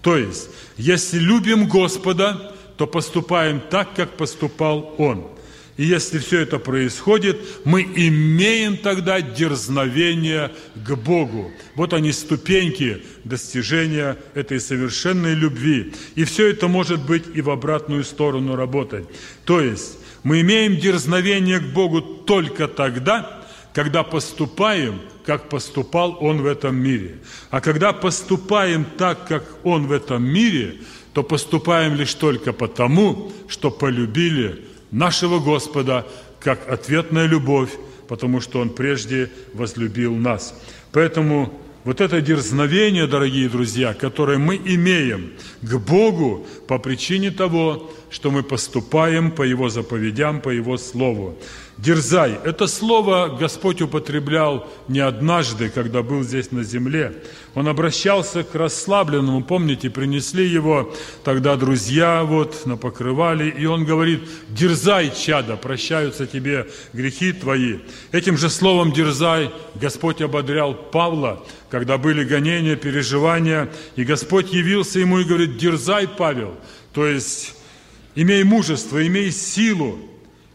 То 0.01 0.15
есть, 0.15 0.49
если 0.77 1.19
любим 1.19 1.67
Господа, 1.67 2.55
то 2.77 2.87
поступаем 2.87 3.61
так, 3.69 3.93
как 3.95 4.15
поступал 4.15 4.95
Он. 4.97 5.27
И 5.75 5.85
если 5.85 6.19
все 6.19 6.41
это 6.41 6.59
происходит, 6.59 7.37
мы 7.63 7.83
имеем 7.83 8.75
тогда 8.77 9.21
дерзновение 9.21 10.51
к 10.75 10.95
Богу. 10.95 11.51
Вот 11.75 11.93
они 11.93 12.11
ступеньки 12.11 13.01
достижения 13.23 14.17
этой 14.33 14.59
совершенной 14.59 15.35
любви. 15.35 15.93
И 16.15 16.25
все 16.25 16.49
это 16.49 16.67
может 16.67 17.05
быть 17.05 17.23
и 17.33 17.41
в 17.41 17.49
обратную 17.49 18.03
сторону 18.03 18.57
работать. 18.57 19.05
То 19.45 19.61
есть 19.61 19.98
мы 20.23 20.41
имеем 20.41 20.77
дерзновение 20.77 21.59
к 21.59 21.73
Богу 21.73 22.01
только 22.01 22.67
тогда, 22.67 23.41
когда 23.73 24.03
поступаем, 24.03 25.01
как 25.25 25.49
поступал 25.49 26.17
Он 26.19 26.41
в 26.41 26.45
этом 26.45 26.75
мире. 26.75 27.17
А 27.49 27.61
когда 27.61 27.93
поступаем 27.93 28.85
так, 28.97 29.27
как 29.27 29.43
Он 29.63 29.87
в 29.87 29.91
этом 29.91 30.23
мире, 30.23 30.77
то 31.13 31.23
поступаем 31.23 31.95
лишь 31.95 32.13
только 32.13 32.53
потому, 32.53 33.31
что 33.47 33.71
полюбили 33.71 34.65
нашего 34.91 35.39
Господа 35.39 36.05
как 36.39 36.67
ответная 36.69 37.25
любовь, 37.25 37.71
потому 38.07 38.41
что 38.41 38.59
Он 38.59 38.69
прежде 38.69 39.31
возлюбил 39.53 40.15
нас. 40.15 40.59
Поэтому 40.91 41.61
вот 41.83 42.01
это 42.01 42.21
дерзновение, 42.21 43.07
дорогие 43.07 43.49
друзья, 43.49 43.93
которое 43.93 44.37
мы 44.37 44.57
имеем 44.57 45.33
к 45.61 45.77
Богу 45.77 46.45
по 46.67 46.77
причине 46.77 47.31
того, 47.31 47.89
что 48.09 48.31
мы 48.31 48.43
поступаем 48.43 49.31
по 49.31 49.43
Его 49.43 49.69
заповедям, 49.69 50.41
по 50.41 50.49
Его 50.49 50.77
Слову. 50.77 51.37
Дерзай. 51.81 52.37
Это 52.43 52.67
слово 52.67 53.37
Господь 53.39 53.81
употреблял 53.81 54.69
не 54.89 54.99
однажды, 54.99 55.69
когда 55.69 56.03
был 56.03 56.23
здесь 56.23 56.51
на 56.51 56.61
земле. 56.61 57.23
Он 57.55 57.69
обращался 57.69 58.43
к 58.43 58.53
расслабленному, 58.53 59.45
помните, 59.45 59.89
принесли 59.89 60.45
его 60.45 60.93
тогда 61.23 61.55
друзья 61.55 62.25
вот 62.25 62.65
на 62.65 62.75
покрывали, 62.75 63.49
и 63.49 63.65
он 63.65 63.85
говорит, 63.85 64.27
дерзай, 64.49 65.13
чада, 65.15 65.55
прощаются 65.55 66.27
тебе 66.27 66.67
грехи 66.91 67.31
твои. 67.31 67.77
Этим 68.11 68.37
же 68.37 68.49
словом 68.49 68.91
дерзай 68.91 69.49
Господь 69.75 70.21
ободрял 70.21 70.73
Павла, 70.73 71.45
когда 71.69 71.97
были 71.97 72.25
гонения, 72.25 72.75
переживания, 72.75 73.69
и 73.95 74.03
Господь 74.03 74.51
явился 74.51 74.99
ему 74.99 75.19
и 75.19 75.23
говорит, 75.23 75.55
дерзай, 75.55 76.09
Павел, 76.09 76.55
то 76.93 77.07
есть 77.07 77.55
имей 78.15 78.43
мужество, 78.43 79.05
имей 79.07 79.31
силу, 79.31 79.97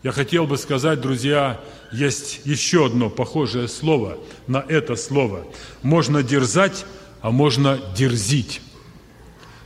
я 0.04 0.12
хотел 0.12 0.46
бы 0.46 0.58
сказать, 0.58 1.00
друзья, 1.00 1.58
есть 1.90 2.42
еще 2.44 2.86
одно 2.86 3.08
похожее 3.08 3.68
слово 3.68 4.18
на 4.46 4.58
это 4.68 4.96
слово. 4.96 5.46
Можно 5.82 6.22
дерзать, 6.22 6.84
а 7.22 7.30
можно 7.30 7.80
дерзить. 7.96 8.60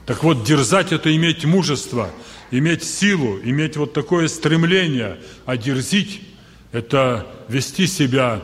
Так 0.07 0.22
вот, 0.22 0.44
дерзать– 0.44 0.92
это 0.92 1.14
иметь 1.14 1.44
мужество, 1.44 2.09
иметь 2.53 2.85
силу, 2.85 3.40
иметь 3.42 3.77
вот 3.77 3.92
такое 3.92 4.29
стремление, 4.29 5.18
а 5.44 5.57
дерзить– 5.57 6.22
это 6.72 7.27
вести 7.48 7.88
себя, 7.88 8.40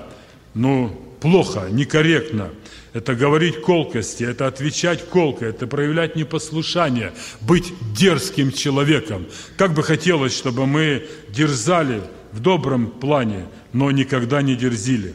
ну, 0.53 1.01
плохо, 1.21 1.69
некорректно. 1.71 2.51
Это 2.95 3.17
говорить 3.17 3.61
колкости, 3.61 4.23
это 4.23 4.47
отвечать 4.47 5.05
колко, 5.09 5.45
это 5.45 5.67
проявлять 5.67 6.15
непослушание, 6.15 7.13
быть 7.41 7.73
дерзким 7.93 8.53
человеком. 8.53 9.27
Как 9.57 9.75
бы 9.75 9.83
хотелось, 9.83 10.35
чтобы 10.35 10.65
мы 10.67 11.05
дерзали 11.29 12.03
в 12.31 12.39
добром 12.39 12.87
плане, 12.87 13.47
но 13.73 13.91
никогда 13.91 14.43
не 14.43 14.55
дерзили. 14.55 15.13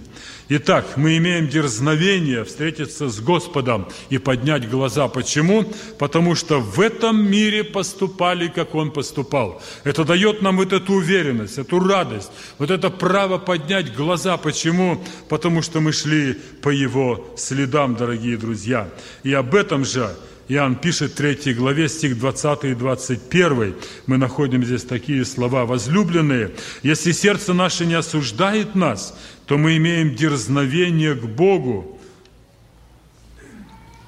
Итак, 0.51 0.97
мы 0.97 1.15
имеем 1.17 1.47
дерзновение 1.47 2.43
встретиться 2.43 3.09
с 3.09 3.19
Господом 3.19 3.87
и 4.09 4.17
поднять 4.17 4.67
глаза. 4.67 5.07
Почему? 5.07 5.63
Потому 5.99 6.33
что 6.33 6.59
в 6.59 6.81
этом 6.81 7.23
мире 7.23 7.63
поступали, 7.63 8.47
как 8.47 8.73
Он 8.73 8.89
поступал. 8.89 9.61
Это 9.83 10.03
дает 10.03 10.41
нам 10.41 10.57
вот 10.57 10.73
эту 10.73 10.93
уверенность, 10.93 11.59
эту 11.59 11.79
радость, 11.79 12.31
вот 12.57 12.71
это 12.71 12.89
право 12.89 13.37
поднять 13.37 13.93
глаза. 13.93 14.37
Почему? 14.37 15.03
Потому 15.27 15.61
что 15.61 15.81
мы 15.81 15.91
шли 15.91 16.33
по 16.63 16.69
Его 16.69 17.27
следам, 17.37 17.95
дорогие 17.95 18.35
друзья. 18.35 18.89
И 19.21 19.31
об 19.31 19.53
этом 19.53 19.85
же 19.85 20.15
Иоанн 20.49 20.75
пишет 20.75 21.11
в 21.11 21.15
3 21.15 21.53
главе, 21.53 21.87
стих 21.87 22.17
20 22.17 22.63
и 22.63 22.73
21. 22.73 23.75
Мы 24.07 24.17
находим 24.17 24.65
здесь 24.65 24.83
такие 24.83 25.23
слова. 25.23 25.65
«Возлюбленные, 25.65 26.51
если 26.81 27.11
сердце 27.11 27.53
наше 27.53 27.85
не 27.85 27.93
осуждает 27.93 28.73
нас, 28.73 29.15
то 29.45 29.59
мы 29.59 29.77
имеем 29.77 30.15
дерзновение 30.15 31.13
к 31.13 31.23
Богу. 31.23 31.99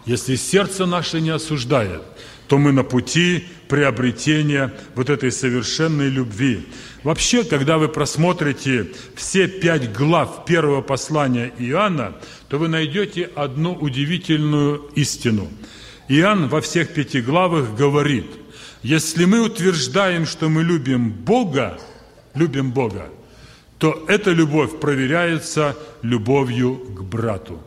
Если 0.08 0.36
сердце 0.36 0.88
наше 0.88 1.22
не 1.22 1.30
осуждает, 1.30 2.02
то 2.48 2.58
мы 2.58 2.72
на 2.72 2.84
пути 2.84 3.46
приобретения 3.70 4.74
вот 4.96 5.12
этой 5.12 5.32
совершенной 5.32 6.10
любви. 6.10 6.68
Вообще, 7.04 7.44
когда 7.44 7.78
вы 7.78 7.88
просмотрите 7.88 8.88
все 9.16 9.48
пять 9.48 9.94
глав 9.94 10.44
первого 10.46 10.82
послания 10.82 11.54
Иоанна, 11.60 12.16
то 12.50 12.58
вы 12.58 12.68
найдете 12.68 13.30
одну 13.36 13.74
удивительную 13.74 14.90
истину. 14.96 15.48
Иоанн 16.12 16.50
во 16.50 16.60
всех 16.60 16.94
пяти 16.94 17.22
главах 17.22 17.74
говорит, 17.74 18.26
если 18.84 19.24
мы 19.24 19.40
утверждаем, 19.40 20.26
что 20.26 20.50
мы 20.50 20.62
любим 20.62 21.10
Бога, 21.10 21.80
любим 22.36 22.72
Бога, 22.72 23.10
то 23.78 24.04
эта 24.10 24.32
любовь 24.32 24.78
проверяется 24.82 25.78
любовью 26.02 26.76
к 26.76 27.02
брату. 27.04 27.62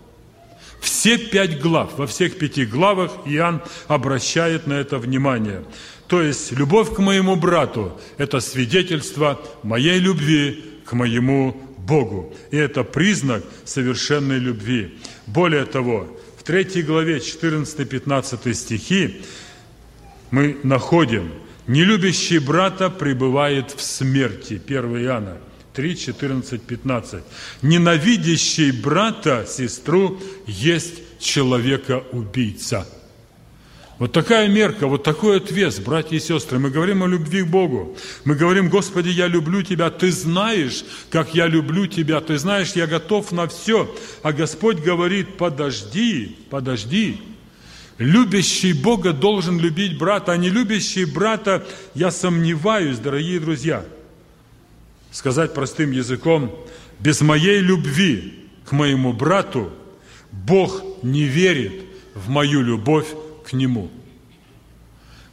Все 0.79 1.17
пять 1.17 1.59
глав, 1.59 1.97
во 1.97 2.07
всех 2.07 2.39
пяти 2.39 2.67
главах 2.67 3.13
Иоанн 3.25 3.63
обращает 3.89 4.67
на 4.67 4.75
это 4.75 4.99
внимание. 4.99 5.65
То 6.07 6.21
есть 6.21 6.53
любовь 6.53 6.95
к 6.95 6.99
моему 6.99 7.37
брату– 7.37 7.99
это 8.19 8.41
свидетельство 8.41 9.41
моей 9.63 9.99
любви 9.99 10.63
к 10.85 10.93
моему 10.93 11.57
Богу. 11.79 12.35
И 12.51 12.59
это 12.59 12.85
признак 12.85 13.43
совершенной 13.65 14.39
любви. 14.39 14.99
Более 15.27 15.65
того, 15.65 16.07
в 16.45 16.47
третьей 16.47 16.83
главе 16.83 17.21
14-15 17.21 18.53
стихи 18.53 19.23
мы 20.31 20.59
находим 20.63 21.33
«Нелюбящий 21.67 22.37
брата 22.37 22.91
пребывает 22.91 23.71
в 23.71 23.81
смерти» 23.81 24.61
1 24.63 25.05
Иоанна– 25.05 25.39
3, 25.73 25.97
14, 25.97 26.61
15. 26.61 27.25
Ненавидящий 27.63 28.73
брата, 28.73 29.47
сестру, 29.49 30.21
есть 30.47 31.19
человека-убийца. 31.19 32.87
Вот 33.99 34.13
такая 34.13 34.49
мерка, 34.49 34.87
вот 34.89 35.05
такой 35.05 35.37
отвес, 35.37 35.79
братья 35.79 36.17
и 36.17 36.21
сестры. 36.21 36.59
Мы 36.59 36.71
говорим 36.71 37.03
о 37.03 37.07
любви 37.07 37.43
к 37.43 37.47
Богу. 37.47 37.97
Мы 38.25 38.35
говорим, 38.35 38.69
Господи, 38.69 39.09
я 39.09 39.29
люблю 39.29 39.63
Тебя. 39.63 39.91
Ты 39.91 40.11
знаешь, 40.11 40.85
как 41.11 41.35
я 41.35 41.47
люблю 41.47 41.87
Тебя. 41.87 42.21
Ты 42.21 42.39
знаешь, 42.39 42.73
я 42.73 42.87
готов 42.87 43.31
на 43.31 43.47
все. 43.47 43.95
А 44.23 44.33
Господь 44.33 44.79
говорит, 44.79 45.37
подожди, 45.37 46.37
подожди. 46.51 47.21
Любящий 47.99 48.73
Бога 48.73 49.13
должен 49.13 49.61
любить 49.61 49.97
брата, 49.97 50.33
а 50.33 50.37
не 50.37 50.51
любящий 50.51 51.05
брата, 51.05 51.65
я 51.95 52.11
сомневаюсь, 52.11 52.99
дорогие 52.99 53.39
друзья– 53.39 53.85
сказать 55.15 55.55
простым 55.55 55.93
языком, 55.93 56.53
без 56.99 57.21
моей 57.21 57.61
любви 57.61 58.35
к 58.65 58.73
моему 58.73 59.13
брату 59.13 59.71
Бог 60.33 60.83
не 61.03 61.23
верит 61.23 61.85
в 62.15 62.29
мою 62.29 62.63
любовь 62.63 63.07
к 63.47 63.53
нему. 63.53 63.91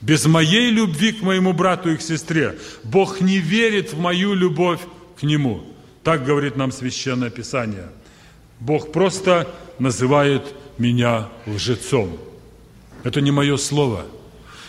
Без 0.01 0.25
моей 0.25 0.71
любви 0.71 1.11
к 1.11 1.21
моему 1.21 1.53
брату 1.53 1.91
и 1.91 1.97
к 1.97 2.01
сестре 2.01 2.57
Бог 2.83 3.21
не 3.21 3.37
верит 3.37 3.93
в 3.93 3.99
мою 3.99 4.33
любовь 4.33 4.79
к 5.19 5.23
нему. 5.23 5.63
Так 6.03 6.25
говорит 6.25 6.55
нам 6.55 6.71
Священное 6.71 7.29
Писание. 7.29 7.89
Бог 8.59 8.91
просто 8.91 9.47
называет 9.77 10.43
меня 10.77 11.29
лжецом. 11.45 12.17
Это 13.03 13.21
не 13.21 13.31
мое 13.31 13.57
слово. 13.57 14.05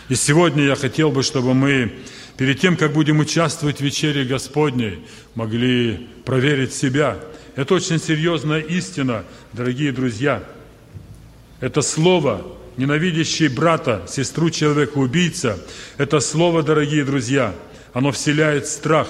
И 0.09 0.15
сегодня 0.15 0.63
я 0.63 0.75
хотел 0.75 1.11
бы, 1.11 1.23
чтобы 1.23 1.53
мы 1.53 1.91
перед 2.37 2.59
тем, 2.59 2.77
как 2.77 2.93
будем 2.93 3.19
участвовать 3.19 3.77
в 3.77 3.81
вечере 3.81 4.25
Господней, 4.25 4.99
могли 5.35 6.07
проверить 6.25 6.73
себя. 6.73 7.17
Это 7.55 7.75
очень 7.75 7.99
серьезная 7.99 8.59
истина, 8.59 9.23
дорогие 9.53 9.91
друзья. 9.91 10.43
Это 11.59 11.81
слово, 11.81 12.45
ненавидящий 12.77 13.47
брата, 13.47 14.03
сестру 14.07 14.49
человека-убийца, 14.49 15.59
это 15.97 16.19
слово, 16.19 16.63
дорогие 16.63 17.05
друзья, 17.05 17.53
оно 17.93 18.11
вселяет 18.11 18.67
страх, 18.67 19.07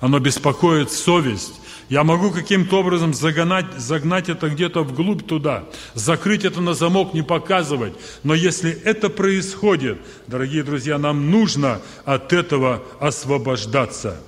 оно 0.00 0.18
беспокоит 0.18 0.90
совесть, 0.90 1.60
я 1.90 2.04
могу 2.04 2.30
каким-то 2.30 2.78
образом 2.78 3.12
загнать, 3.12 3.66
загнать 3.76 4.28
это 4.28 4.48
где-то 4.48 4.84
вглубь 4.84 5.26
туда, 5.26 5.64
закрыть 5.94 6.44
это 6.44 6.60
на 6.60 6.72
замок, 6.72 7.14
не 7.14 7.22
показывать. 7.22 7.94
Но 8.22 8.32
если 8.32 8.70
это 8.70 9.10
происходит, 9.10 9.98
дорогие 10.28 10.62
друзья, 10.62 10.98
нам 10.98 11.32
нужно 11.32 11.80
от 12.04 12.32
этого 12.32 12.84
освобождаться. 13.00 14.20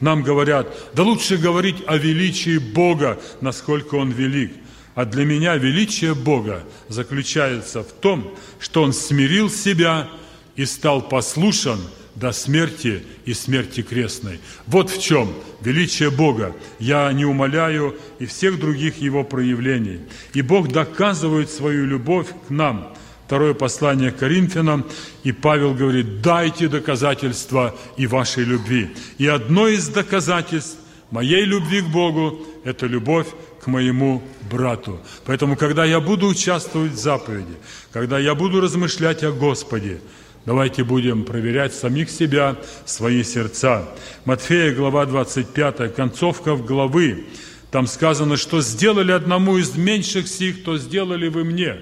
Нам 0.00 0.24
говорят, 0.24 0.76
да 0.92 1.04
лучше 1.04 1.36
говорить 1.36 1.76
о 1.86 1.96
величии 1.96 2.58
Бога, 2.58 3.20
насколько 3.40 3.94
Он 3.94 4.10
велик. 4.10 4.52
А 4.94 5.04
для 5.04 5.24
меня 5.24 5.56
величие 5.56 6.14
Бога 6.14 6.62
заключается 6.88 7.82
в 7.82 7.92
том, 7.92 8.32
что 8.60 8.82
Он 8.82 8.92
смирил 8.92 9.50
себя 9.50 10.08
и 10.56 10.64
стал 10.64 11.02
послушен 11.02 11.78
до 12.14 12.30
смерти 12.30 13.02
и 13.24 13.34
смерти 13.34 13.82
крестной. 13.82 14.38
Вот 14.66 14.90
в 14.90 15.02
чем 15.02 15.32
величие 15.60 16.10
Бога. 16.10 16.54
Я 16.78 17.12
не 17.12 17.24
умоляю 17.24 17.96
и 18.20 18.26
всех 18.26 18.60
других 18.60 19.00
Его 19.00 19.24
проявлений. 19.24 20.00
И 20.32 20.42
Бог 20.42 20.70
доказывает 20.70 21.50
свою 21.50 21.86
любовь 21.86 22.28
к 22.46 22.50
нам. 22.50 22.94
Второе 23.26 23.54
послание 23.54 24.12
к 24.12 24.18
Коринфянам, 24.18 24.84
и 25.22 25.32
Павел 25.32 25.74
говорит, 25.74 26.20
дайте 26.20 26.68
доказательства 26.68 27.74
и 27.96 28.06
вашей 28.06 28.44
любви. 28.44 28.90
И 29.16 29.26
одно 29.26 29.66
из 29.66 29.88
доказательств 29.88 30.76
моей 31.10 31.44
любви 31.46 31.80
к 31.80 31.86
Богу– 31.86 32.46
это 32.64 32.86
любовь 32.86 33.28
к 33.64 33.66
моему 33.66 34.22
брату. 34.50 35.00
Поэтому, 35.24 35.56
когда 35.56 35.86
я 35.86 35.98
буду 35.98 36.26
участвовать 36.26 36.92
в 36.92 36.98
заповеди, 36.98 37.54
когда 37.92 38.18
я 38.18 38.34
буду 38.34 38.60
размышлять 38.60 39.24
о 39.24 39.32
Господе, 39.32 40.00
Давайте 40.46 40.84
будем 40.84 41.24
проверять 41.24 41.72
самих 41.72 42.10
себя, 42.10 42.56
свои 42.84 43.24
сердца. 43.24 43.88
Матфея, 44.26 44.74
глава 44.74 45.06
25, 45.06 45.94
концовка 45.94 46.54
в 46.54 46.66
главы. 46.66 47.24
Там 47.70 47.86
сказано, 47.86 48.36
что 48.36 48.60
сделали 48.60 49.10
одному 49.10 49.56
из 49.56 49.74
меньших 49.74 50.28
сих, 50.28 50.62
то 50.62 50.76
сделали 50.76 51.28
вы 51.28 51.44
мне. 51.44 51.76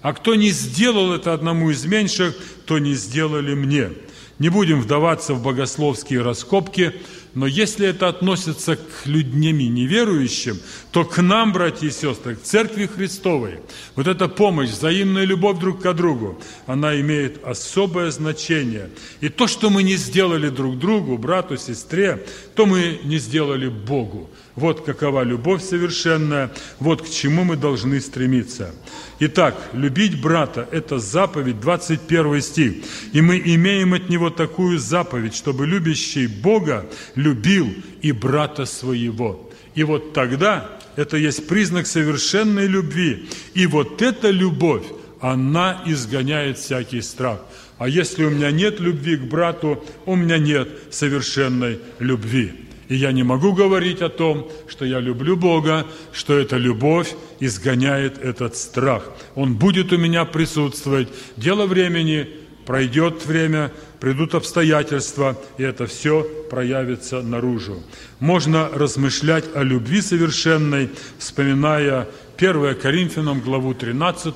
А 0.00 0.12
кто 0.12 0.36
не 0.36 0.50
сделал 0.50 1.12
это 1.12 1.32
одному 1.32 1.72
из 1.72 1.84
меньших, 1.86 2.36
то 2.66 2.78
не 2.78 2.94
сделали 2.94 3.54
мне. 3.54 3.90
Не 4.38 4.48
будем 4.48 4.80
вдаваться 4.80 5.34
в 5.34 5.42
богословские 5.42 6.22
раскопки, 6.22 6.92
но 7.34 7.46
если 7.46 7.88
это 7.88 8.08
относится 8.08 8.76
к 8.76 9.06
людям 9.06 9.58
неверующим, 9.58 10.58
то 10.92 11.04
к 11.04 11.20
нам, 11.20 11.52
братья 11.52 11.86
и 11.86 11.90
сестры, 11.90 12.36
к 12.36 12.42
Церкви 12.42 12.86
Христовой, 12.86 13.58
вот 13.96 14.06
эта 14.06 14.28
помощь, 14.28 14.70
взаимная 14.70 15.24
любовь 15.24 15.58
друг 15.58 15.82
к 15.82 15.92
другу, 15.92 16.40
она 16.66 16.98
имеет 17.00 17.44
особое 17.44 18.10
значение. 18.10 18.90
И 19.20 19.28
то, 19.28 19.46
что 19.46 19.70
мы 19.70 19.82
не 19.82 19.96
сделали 19.96 20.48
друг 20.48 20.78
другу, 20.78 21.18
брату, 21.18 21.56
сестре, 21.56 22.24
то 22.54 22.66
мы 22.66 23.00
не 23.02 23.18
сделали 23.18 23.68
Богу. 23.68 24.30
Вот 24.56 24.84
какова 24.84 25.22
любовь 25.22 25.62
совершенная, 25.64 26.50
вот 26.78 27.02
к 27.02 27.10
чему 27.10 27.42
мы 27.42 27.56
должны 27.56 28.00
стремиться. 28.00 28.72
Итак, 29.18 29.56
любить 29.72 30.20
брата– 30.20 30.68
это 30.70 31.00
заповедь, 31.00 31.60
21 31.60 32.40
стих. 32.40 32.74
И 33.12 33.20
мы 33.20 33.42
имеем 33.44 33.94
от 33.94 34.08
него 34.08 34.30
такую 34.30 34.78
заповедь, 34.78 35.34
чтобы 35.34 35.66
любящий 35.66 36.28
Бога 36.28 36.86
любил 37.16 37.68
и 38.00 38.12
брата 38.12 38.64
своего. 38.64 39.50
И 39.74 39.82
вот 39.82 40.12
тогда 40.12 40.70
это 40.94 41.16
есть 41.16 41.48
признак 41.48 41.88
совершенной 41.88 42.68
любви. 42.68 43.28
И 43.54 43.66
вот 43.66 44.02
эта 44.02 44.30
любовь, 44.30 44.84
она 45.20 45.82
изгоняет 45.86 46.58
всякий 46.58 47.00
страх. 47.00 47.40
А 47.78 47.88
если 47.88 48.24
у 48.24 48.30
меня 48.30 48.52
нет 48.52 48.78
любви 48.78 49.16
к 49.16 49.22
брату, 49.22 49.84
у 50.06 50.14
меня 50.14 50.38
нет 50.38 50.68
совершенной 50.90 51.80
любви. 51.98 52.63
И 52.88 52.96
я 52.96 53.12
не 53.12 53.22
могу 53.22 53.52
говорить 53.52 54.02
о 54.02 54.08
том, 54.08 54.48
что 54.68 54.84
я 54.84 55.00
люблю 55.00 55.36
Бога, 55.36 55.86
что 56.12 56.38
эта 56.38 56.56
любовь 56.56 57.14
изгоняет 57.40 58.18
этот 58.18 58.56
страх. 58.56 59.10
Он 59.34 59.54
будет 59.54 59.92
у 59.92 59.96
меня 59.96 60.24
присутствовать. 60.24 61.08
Дело 61.36 61.66
времени, 61.66 62.28
пройдет 62.66 63.26
время, 63.26 63.72
придут 64.00 64.34
обстоятельства, 64.34 65.38
и 65.58 65.62
это 65.62 65.86
все 65.86 66.22
проявится 66.50 67.22
наружу. 67.22 67.82
Можно 68.20 68.68
размышлять 68.68 69.44
о 69.54 69.62
любви 69.62 70.00
совершенной, 70.00 70.90
вспоминая 71.18 72.08
1 72.36 72.74
Коринфянам, 72.76 73.40
главу 73.40 73.74
13. 73.74 74.34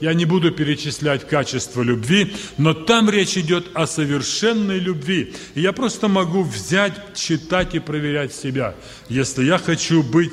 Я 0.00 0.14
не 0.14 0.24
буду 0.24 0.50
перечислять 0.50 1.26
качество 1.26 1.82
любви, 1.82 2.34
но 2.58 2.74
там 2.74 3.08
речь 3.08 3.36
идет 3.36 3.66
о 3.74 3.86
совершенной 3.86 4.78
любви. 4.78 5.34
И 5.54 5.60
я 5.60 5.72
просто 5.72 6.08
могу 6.08 6.42
взять, 6.42 7.14
читать 7.14 7.74
и 7.74 7.78
проверять 7.78 8.34
себя. 8.34 8.74
Если 9.08 9.44
я 9.44 9.58
хочу 9.58 10.02
быть 10.02 10.32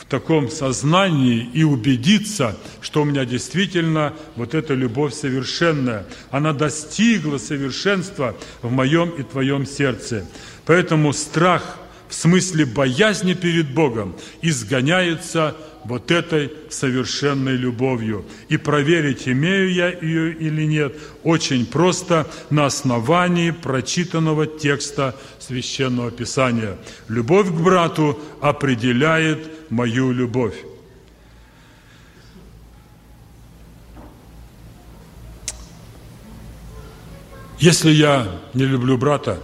в 0.00 0.06
таком 0.06 0.50
сознании 0.50 1.48
и 1.52 1.62
убедиться, 1.62 2.56
что 2.80 3.02
у 3.02 3.04
меня 3.04 3.24
действительно 3.26 4.14
вот 4.34 4.54
эта 4.54 4.72
любовь 4.72 5.12
совершенная. 5.12 6.06
Она 6.30 6.52
достигла 6.52 7.36
совершенства 7.36 8.34
в 8.62 8.70
моем 8.70 9.10
и 9.10 9.22
твоем 9.22 9.66
сердце. 9.66 10.26
Поэтому 10.64 11.12
страх 11.12 11.76
в 12.10 12.14
смысле 12.14 12.66
боязни 12.66 13.34
перед 13.34 13.72
Богом 13.72 14.16
изгоняется 14.42 15.56
вот 15.84 16.10
этой 16.10 16.52
совершенной 16.68 17.54
любовью. 17.54 18.26
И 18.48 18.56
проверить, 18.56 19.28
имею 19.28 19.72
я 19.72 19.88
ее 19.90 20.34
или 20.34 20.64
нет, 20.64 20.94
очень 21.22 21.64
просто 21.64 22.26
на 22.50 22.66
основании 22.66 23.52
прочитанного 23.52 24.46
текста 24.46 25.14
Священного 25.38 26.10
Писания. 26.10 26.76
Любовь 27.08 27.48
к 27.48 27.52
брату 27.52 28.18
определяет 28.40 29.70
мою 29.70 30.10
любовь. 30.10 30.56
Если 37.60 37.90
я 37.90 38.40
не 38.52 38.64
люблю 38.64 38.98
брата, 38.98 39.38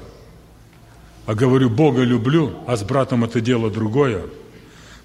а 1.26 1.34
говорю, 1.34 1.68
Бога 1.68 2.02
люблю, 2.02 2.54
а 2.66 2.76
с 2.76 2.82
братом 2.82 3.24
это 3.24 3.40
дело 3.40 3.70
другое– 3.70 4.22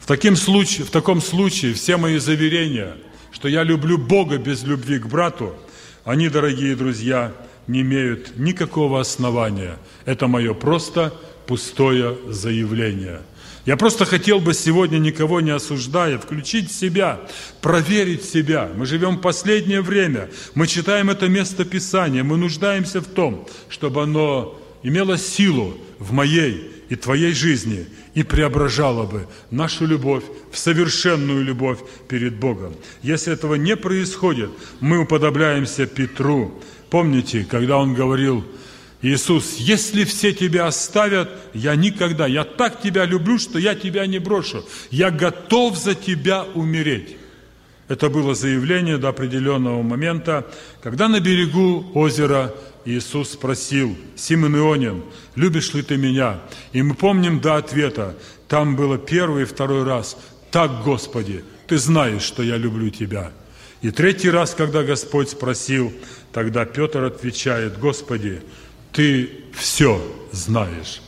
в, 0.01 0.07
таким 0.07 0.35
случае, 0.35 0.85
в 0.85 0.89
таком 0.89 1.21
случае 1.21 1.75
все 1.75 1.95
мои 1.95 2.17
заверения, 2.17 2.95
что 3.31 3.47
я 3.47 3.63
люблю 3.63 3.99
Бога 3.99 4.39
без 4.39 4.63
любви 4.63 4.97
к 4.97 5.05
брату, 5.05 5.53
они, 6.03 6.27
дорогие 6.27 6.75
друзья, 6.75 7.31
не 7.67 7.81
имеют 7.81 8.35
никакого 8.37 8.99
основания. 8.99 9.77
Это 10.05 10.27
мое 10.27 10.55
просто 10.55 11.13
пустое 11.45 12.17
заявление. 12.27 13.21
Я 13.67 13.77
просто 13.77 14.05
хотел 14.05 14.39
бы 14.39 14.55
сегодня, 14.55 14.97
никого 14.97 15.39
не 15.39 15.51
осуждая, 15.51 16.17
включить 16.17 16.71
себя, 16.71 17.19
проверить 17.61 18.25
себя. 18.25 18.71
Мы 18.75 18.87
живем 18.87 19.19
последнее 19.19 19.81
время, 19.81 20.31
мы 20.55 20.65
читаем 20.65 21.11
это 21.11 21.27
место 21.27 21.63
Писания, 21.63 22.23
мы 22.23 22.37
нуждаемся 22.37 23.01
в 23.01 23.05
том, 23.05 23.47
чтобы 23.69 24.01
оно 24.01 24.59
имело 24.83 25.17
силу 25.17 25.77
в 25.99 26.11
моей 26.13 26.71
и 26.89 26.95
твоей 26.95 27.33
жизни 27.33 27.87
и 28.13 28.23
преображало 28.23 29.05
бы 29.05 29.27
нашу 29.49 29.85
любовь 29.85 30.23
в 30.51 30.57
совершенную 30.57 31.43
любовь 31.43 31.79
перед 32.09 32.35
Богом. 32.35 32.75
Если 33.01 33.31
этого 33.31 33.55
не 33.55 33.77
происходит, 33.77 34.49
мы 34.81 34.99
уподобляемся 34.99 35.85
Петру. 35.85 36.61
Помните, 36.89 37.45
когда 37.49 37.77
он 37.77 37.93
говорил, 37.93 38.43
Иисус, 39.01 39.55
если 39.57 40.03
все 40.03 40.33
тебя 40.33 40.67
оставят, 40.67 41.29
я 41.53 41.75
никогда, 41.75 42.27
я 42.27 42.43
так 42.43 42.81
тебя 42.81 43.05
люблю, 43.05 43.39
что 43.39 43.57
я 43.57 43.73
тебя 43.73 44.05
не 44.05 44.19
брошу. 44.19 44.63
Я 44.91 45.09
готов 45.09 45.77
за 45.77 45.95
тебя 45.95 46.43
умереть. 46.53 47.17
Это 47.87 48.09
было 48.09 48.35
заявление 48.35 48.97
до 48.97 49.09
определенного 49.09 49.81
момента, 49.81 50.47
когда 50.81 51.07
на 51.07 51.19
берегу 51.19 51.91
озера 51.93 52.53
Иисус 52.85 53.31
спросил, 53.31 53.95
Симон 54.15 54.55
Ионин, 54.55 55.03
любишь 55.35 55.73
ли 55.73 55.81
ты 55.81 55.97
меня? 55.97 56.41
И 56.73 56.81
мы 56.81 56.95
помним 56.95 57.39
до 57.39 57.57
ответа, 57.57 58.15
там 58.47 58.75
было 58.75 58.97
первый 58.97 59.43
и 59.43 59.45
второй 59.45 59.83
раз, 59.83 60.17
так, 60.51 60.83
Господи, 60.83 61.43
ты 61.67 61.77
знаешь, 61.77 62.23
что 62.23 62.43
я 62.43 62.57
люблю 62.57 62.89
тебя. 62.89 63.31
И 63.81 63.91
третий 63.91 64.29
раз, 64.29 64.53
когда 64.53 64.83
Господь 64.83 65.29
спросил, 65.29 65.91
тогда 66.33 66.65
Петр 66.65 67.03
отвечает, 67.03 67.79
Господи, 67.79 68.41
ты 68.91 69.29
все 69.53 70.01
знаешь. 70.31 71.01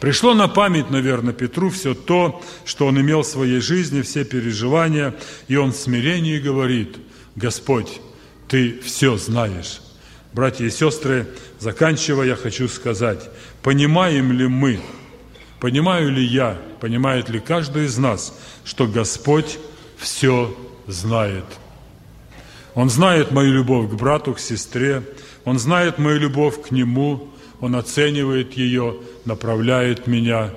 Пришло 0.00 0.34
на 0.34 0.48
память, 0.48 0.90
наверное, 0.90 1.32
Петру 1.32 1.70
все 1.70 1.94
то, 1.94 2.42
что 2.64 2.86
он 2.86 3.00
имел 3.00 3.22
в 3.22 3.26
своей 3.26 3.60
жизни, 3.60 4.02
все 4.02 4.24
переживания, 4.24 5.14
и 5.48 5.56
он 5.56 5.72
в 5.72 5.76
смирении 5.76 6.38
говорит, 6.38 6.96
Господь, 7.36 8.00
ты 8.48 8.78
все 8.80 9.16
знаешь. 9.16 9.80
Братья 10.34 10.64
и 10.64 10.70
сестры, 10.70 11.28
заканчивая, 11.60 12.26
я 12.26 12.34
хочу 12.34 12.66
сказать, 12.66 13.30
понимаем 13.62 14.32
ли 14.32 14.48
мы, 14.48 14.80
понимаю 15.60 16.10
ли 16.10 16.24
я, 16.24 16.58
понимает 16.80 17.28
ли 17.28 17.38
каждый 17.38 17.84
из 17.84 17.98
нас, 17.98 18.36
что 18.64 18.88
Господь 18.88 19.60
все 19.96 20.52
знает. 20.88 21.44
Он 22.74 22.90
знает 22.90 23.30
мою 23.30 23.52
любовь 23.52 23.88
к 23.88 23.94
брату, 23.94 24.34
к 24.34 24.40
сестре, 24.40 25.04
Он 25.44 25.60
знает 25.60 25.98
мою 26.00 26.18
любовь 26.18 26.60
к 26.62 26.72
Нему, 26.72 27.28
Он 27.60 27.76
оценивает 27.76 28.54
ее, 28.54 28.96
направляет 29.24 30.08
меня, 30.08 30.50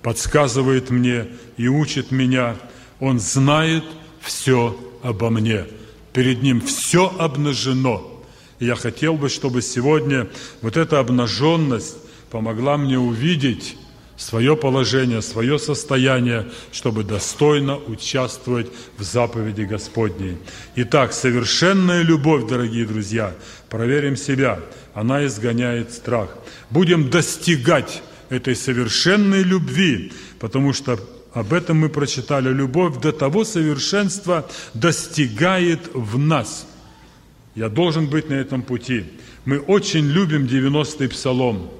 подсказывает 0.00 0.90
мне 0.90 1.26
и 1.56 1.66
учит 1.66 2.12
меня. 2.12 2.54
Он 3.00 3.18
знает 3.18 3.82
все 4.20 4.78
обо 5.02 5.28
мне. 5.30 5.64
Перед 6.12 6.44
Ним 6.44 6.60
все 6.60 7.12
обнажено– 7.18 8.12
и 8.58 8.66
я 8.66 8.74
хотел 8.74 9.14
бы, 9.14 9.28
чтобы 9.28 9.62
сегодня 9.62 10.28
вот 10.62 10.76
эта 10.76 10.98
обнаженность 11.00 11.96
помогла 12.30 12.76
мне 12.76 12.98
увидеть 12.98 13.76
свое 14.16 14.56
положение, 14.56 15.22
свое 15.22 15.58
состояние, 15.58 16.48
чтобы 16.72 17.02
достойно 17.02 17.76
участвовать 17.76 18.68
в 18.96 19.02
заповеди 19.02 19.62
Господней. 19.62 20.38
Итак, 20.76 21.12
совершенная 21.12 22.02
любовь, 22.02 22.48
дорогие 22.48 22.86
друзья, 22.86 23.34
проверим 23.68 24.16
себя, 24.16 24.60
она 24.94 25.26
изгоняет 25.26 25.92
страх. 25.92 26.28
Будем 26.70 27.10
достигать 27.10 28.02
этой 28.28 28.54
совершенной 28.54 29.42
любви, 29.42 30.12
потому 30.38 30.72
что 30.72 30.98
об 31.32 31.52
этом 31.52 31.78
мы 31.78 31.88
прочитали. 31.88 32.48
Любовь 32.48 33.00
до 33.00 33.10
того 33.10 33.44
совершенства 33.44 34.48
достигает 34.74 35.90
в 35.92 36.18
нас– 36.18 36.68
я 37.54 37.68
должен 37.68 38.06
быть 38.06 38.28
на 38.28 38.34
этом 38.34 38.62
пути. 38.62 39.04
Мы 39.44 39.58
очень 39.58 40.06
любим 40.06 40.46
90-й 40.46 41.08
псалом. 41.08 41.70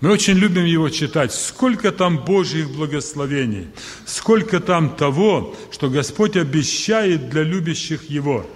Мы 0.00 0.12
очень 0.12 0.34
любим 0.34 0.64
его 0.64 0.88
читать. 0.90 1.32
Сколько 1.32 1.90
там 1.90 2.18
Божьих 2.18 2.70
благословений, 2.70 3.68
сколько 4.04 4.60
там 4.60 4.94
того, 4.94 5.56
что 5.72 5.88
Господь 5.88 6.36
обещает 6.36 7.30
для 7.30 7.42
любящих 7.42 8.10
Его. 8.10 8.46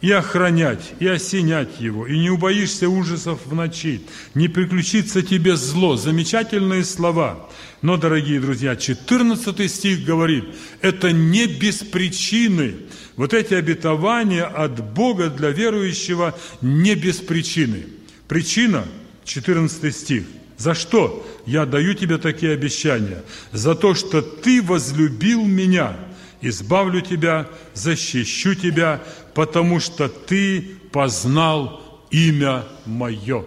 И 0.00 0.12
охранять, 0.12 0.92
и 1.00 1.06
осенять 1.06 1.80
Его, 1.80 2.06
и 2.06 2.18
не 2.18 2.30
убоишься 2.30 2.88
ужасов 2.88 3.40
в 3.46 3.54
ночи, 3.54 4.02
не 4.34 4.48
приключится 4.48 5.22
тебе 5.22 5.56
зло. 5.56 5.96
Замечательные 5.96 6.84
слова. 6.84 7.48
Но, 7.82 7.96
дорогие 7.96 8.40
друзья, 8.40 8.76
14 8.76 9.70
стих 9.70 10.04
говорит, 10.04 10.44
это 10.82 11.12
не 11.12 11.46
без 11.46 11.78
причины– 11.78 12.74
вот 13.16 13.32
эти 13.32 13.54
обетования 13.54 14.44
от 14.44 14.84
Бога 14.92 15.30
для 15.30 15.50
верующего 15.50 16.38
не 16.60 16.94
без 16.94 17.16
причины. 17.16 17.84
Причина, 18.28 18.84
14 19.24 19.94
стих. 19.94 20.24
За 20.58 20.74
что 20.74 21.26
я 21.46 21.66
даю 21.66 21.94
тебе 21.94 22.18
такие 22.18 22.52
обещания? 22.52 23.22
За 23.52 23.74
то, 23.74 23.94
что 23.94 24.22
ты 24.22 24.62
возлюбил 24.62 25.44
меня, 25.44 25.96
избавлю 26.40 27.00
тебя, 27.00 27.48
защищу 27.74 28.54
тебя, 28.54 29.02
потому 29.34 29.80
что 29.80 30.08
ты 30.08 30.62
познал 30.92 31.82
имя 32.10 32.64
мое. 32.84 33.44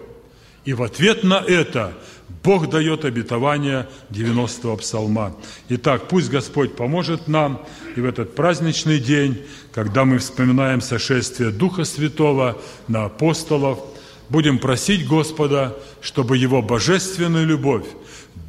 И 0.66 0.74
в 0.74 0.84
ответ 0.84 1.24
на 1.24 1.36
это 1.36 1.94
Бог 2.44 2.70
дает 2.70 3.06
обетование 3.06 3.88
90-го 4.12 4.78
псалма. 4.78 5.36
Итак, 5.70 6.08
пусть 6.08 6.30
Господь 6.30 6.76
поможет 6.76 7.28
нам 7.28 7.66
и 7.96 8.02
в 8.02 8.06
этот 8.06 8.36
праздничный 8.36 9.00
день, 9.00 9.42
когда 9.74 10.06
мы 10.06 10.20
вспоминаем 10.20 10.82
сошествие 10.82 11.52
Духа 11.52 11.84
Святого 11.84 12.58
на 12.88 13.06
апостолов, 13.06 13.80
будем 14.30 14.60
просить 14.60 15.08
Господа, 15.08 15.76
чтобы 16.02 16.38
Его 16.38 16.62
божественная 16.62 17.44
любовь 17.44 17.86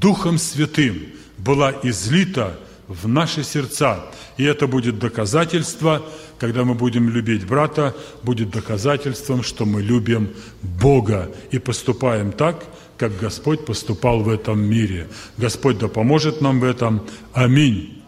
Духом 0.00 0.38
Святым 0.38 1.06
была 1.38 1.72
излита 1.82 2.58
в 2.90 3.06
наши 3.08 3.44
сердца. 3.44 4.00
И 4.36 4.44
это 4.44 4.66
будет 4.66 4.98
доказательство, 4.98 6.02
когда 6.38 6.64
мы 6.64 6.74
будем 6.74 7.08
любить 7.08 7.46
брата, 7.46 7.94
будет 8.22 8.50
доказательством, 8.50 9.42
что 9.42 9.64
мы 9.64 9.80
любим 9.80 10.30
Бога 10.62 11.30
и 11.52 11.58
поступаем 11.58 12.32
так, 12.32 12.64
как 12.98 13.16
Господь 13.16 13.64
поступал 13.64 14.20
в 14.20 14.28
этом 14.28 14.60
мире. 14.60 15.06
Господь 15.38 15.78
да 15.78 15.88
поможет 15.88 16.40
нам 16.40 16.60
в 16.60 16.64
этом. 16.64 17.06
Аминь. 17.32 18.02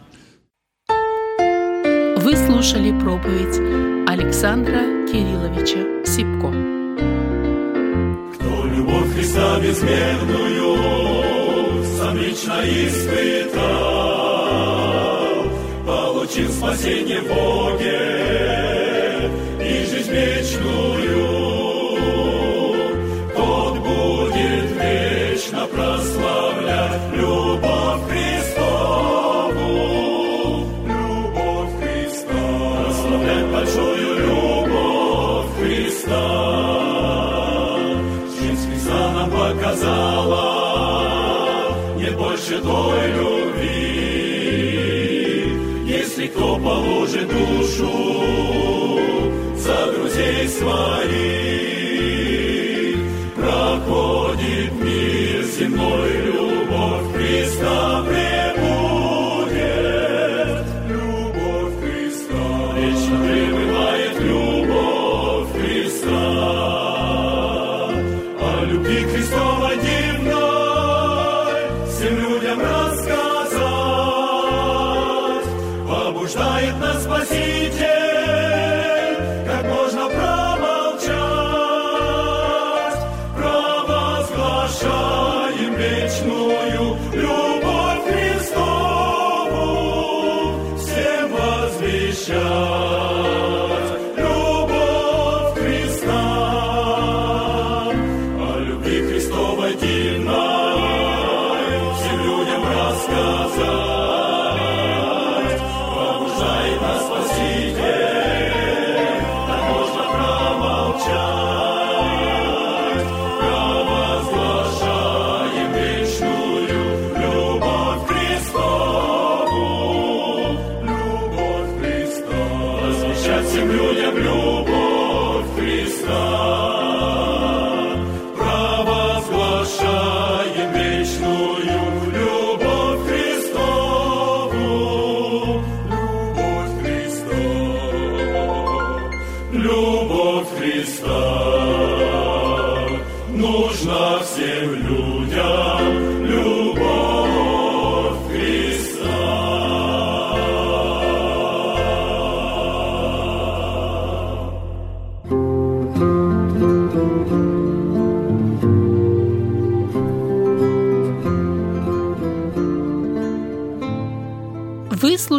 Вы 2.17 2.37
слушали 2.37 2.91
проповедь 3.01 3.59
Александра 4.09 5.07
Кирилловича 5.07 6.05
Сипко. 6.05 6.53
Кто 8.35 8.67
любовь 8.67 9.15
Христа 9.15 9.61
безмерную 9.61 10.53
сам 12.03 12.17
лично 12.17 12.61
испытал, 12.65 14.12
получил 16.33 16.51
спасение 16.51 17.21
в 17.21 17.29
Боге 17.29 17.91
и 19.61 19.85
жизнь 19.85 20.11
вечную, 20.11 21.42
душу. 47.79 48.99
За 49.57 49.93
друзей 49.93 50.49
своих, 50.49 51.42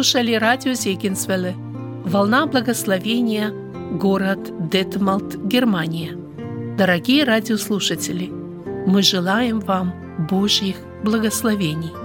слушали 0.04 0.34
радио 0.34 0.74
Зегенсвелле 0.74 1.54
«Волна 2.04 2.44
благословения», 2.44 3.50
город 3.98 4.68
Детмалт, 4.68 5.34
Германия. 5.36 6.10
Дорогие 6.76 7.24
радиослушатели, 7.24 8.30
мы 8.86 9.00
желаем 9.00 9.60
вам 9.60 9.94
Божьих 10.28 10.76
благословений. 11.02 12.03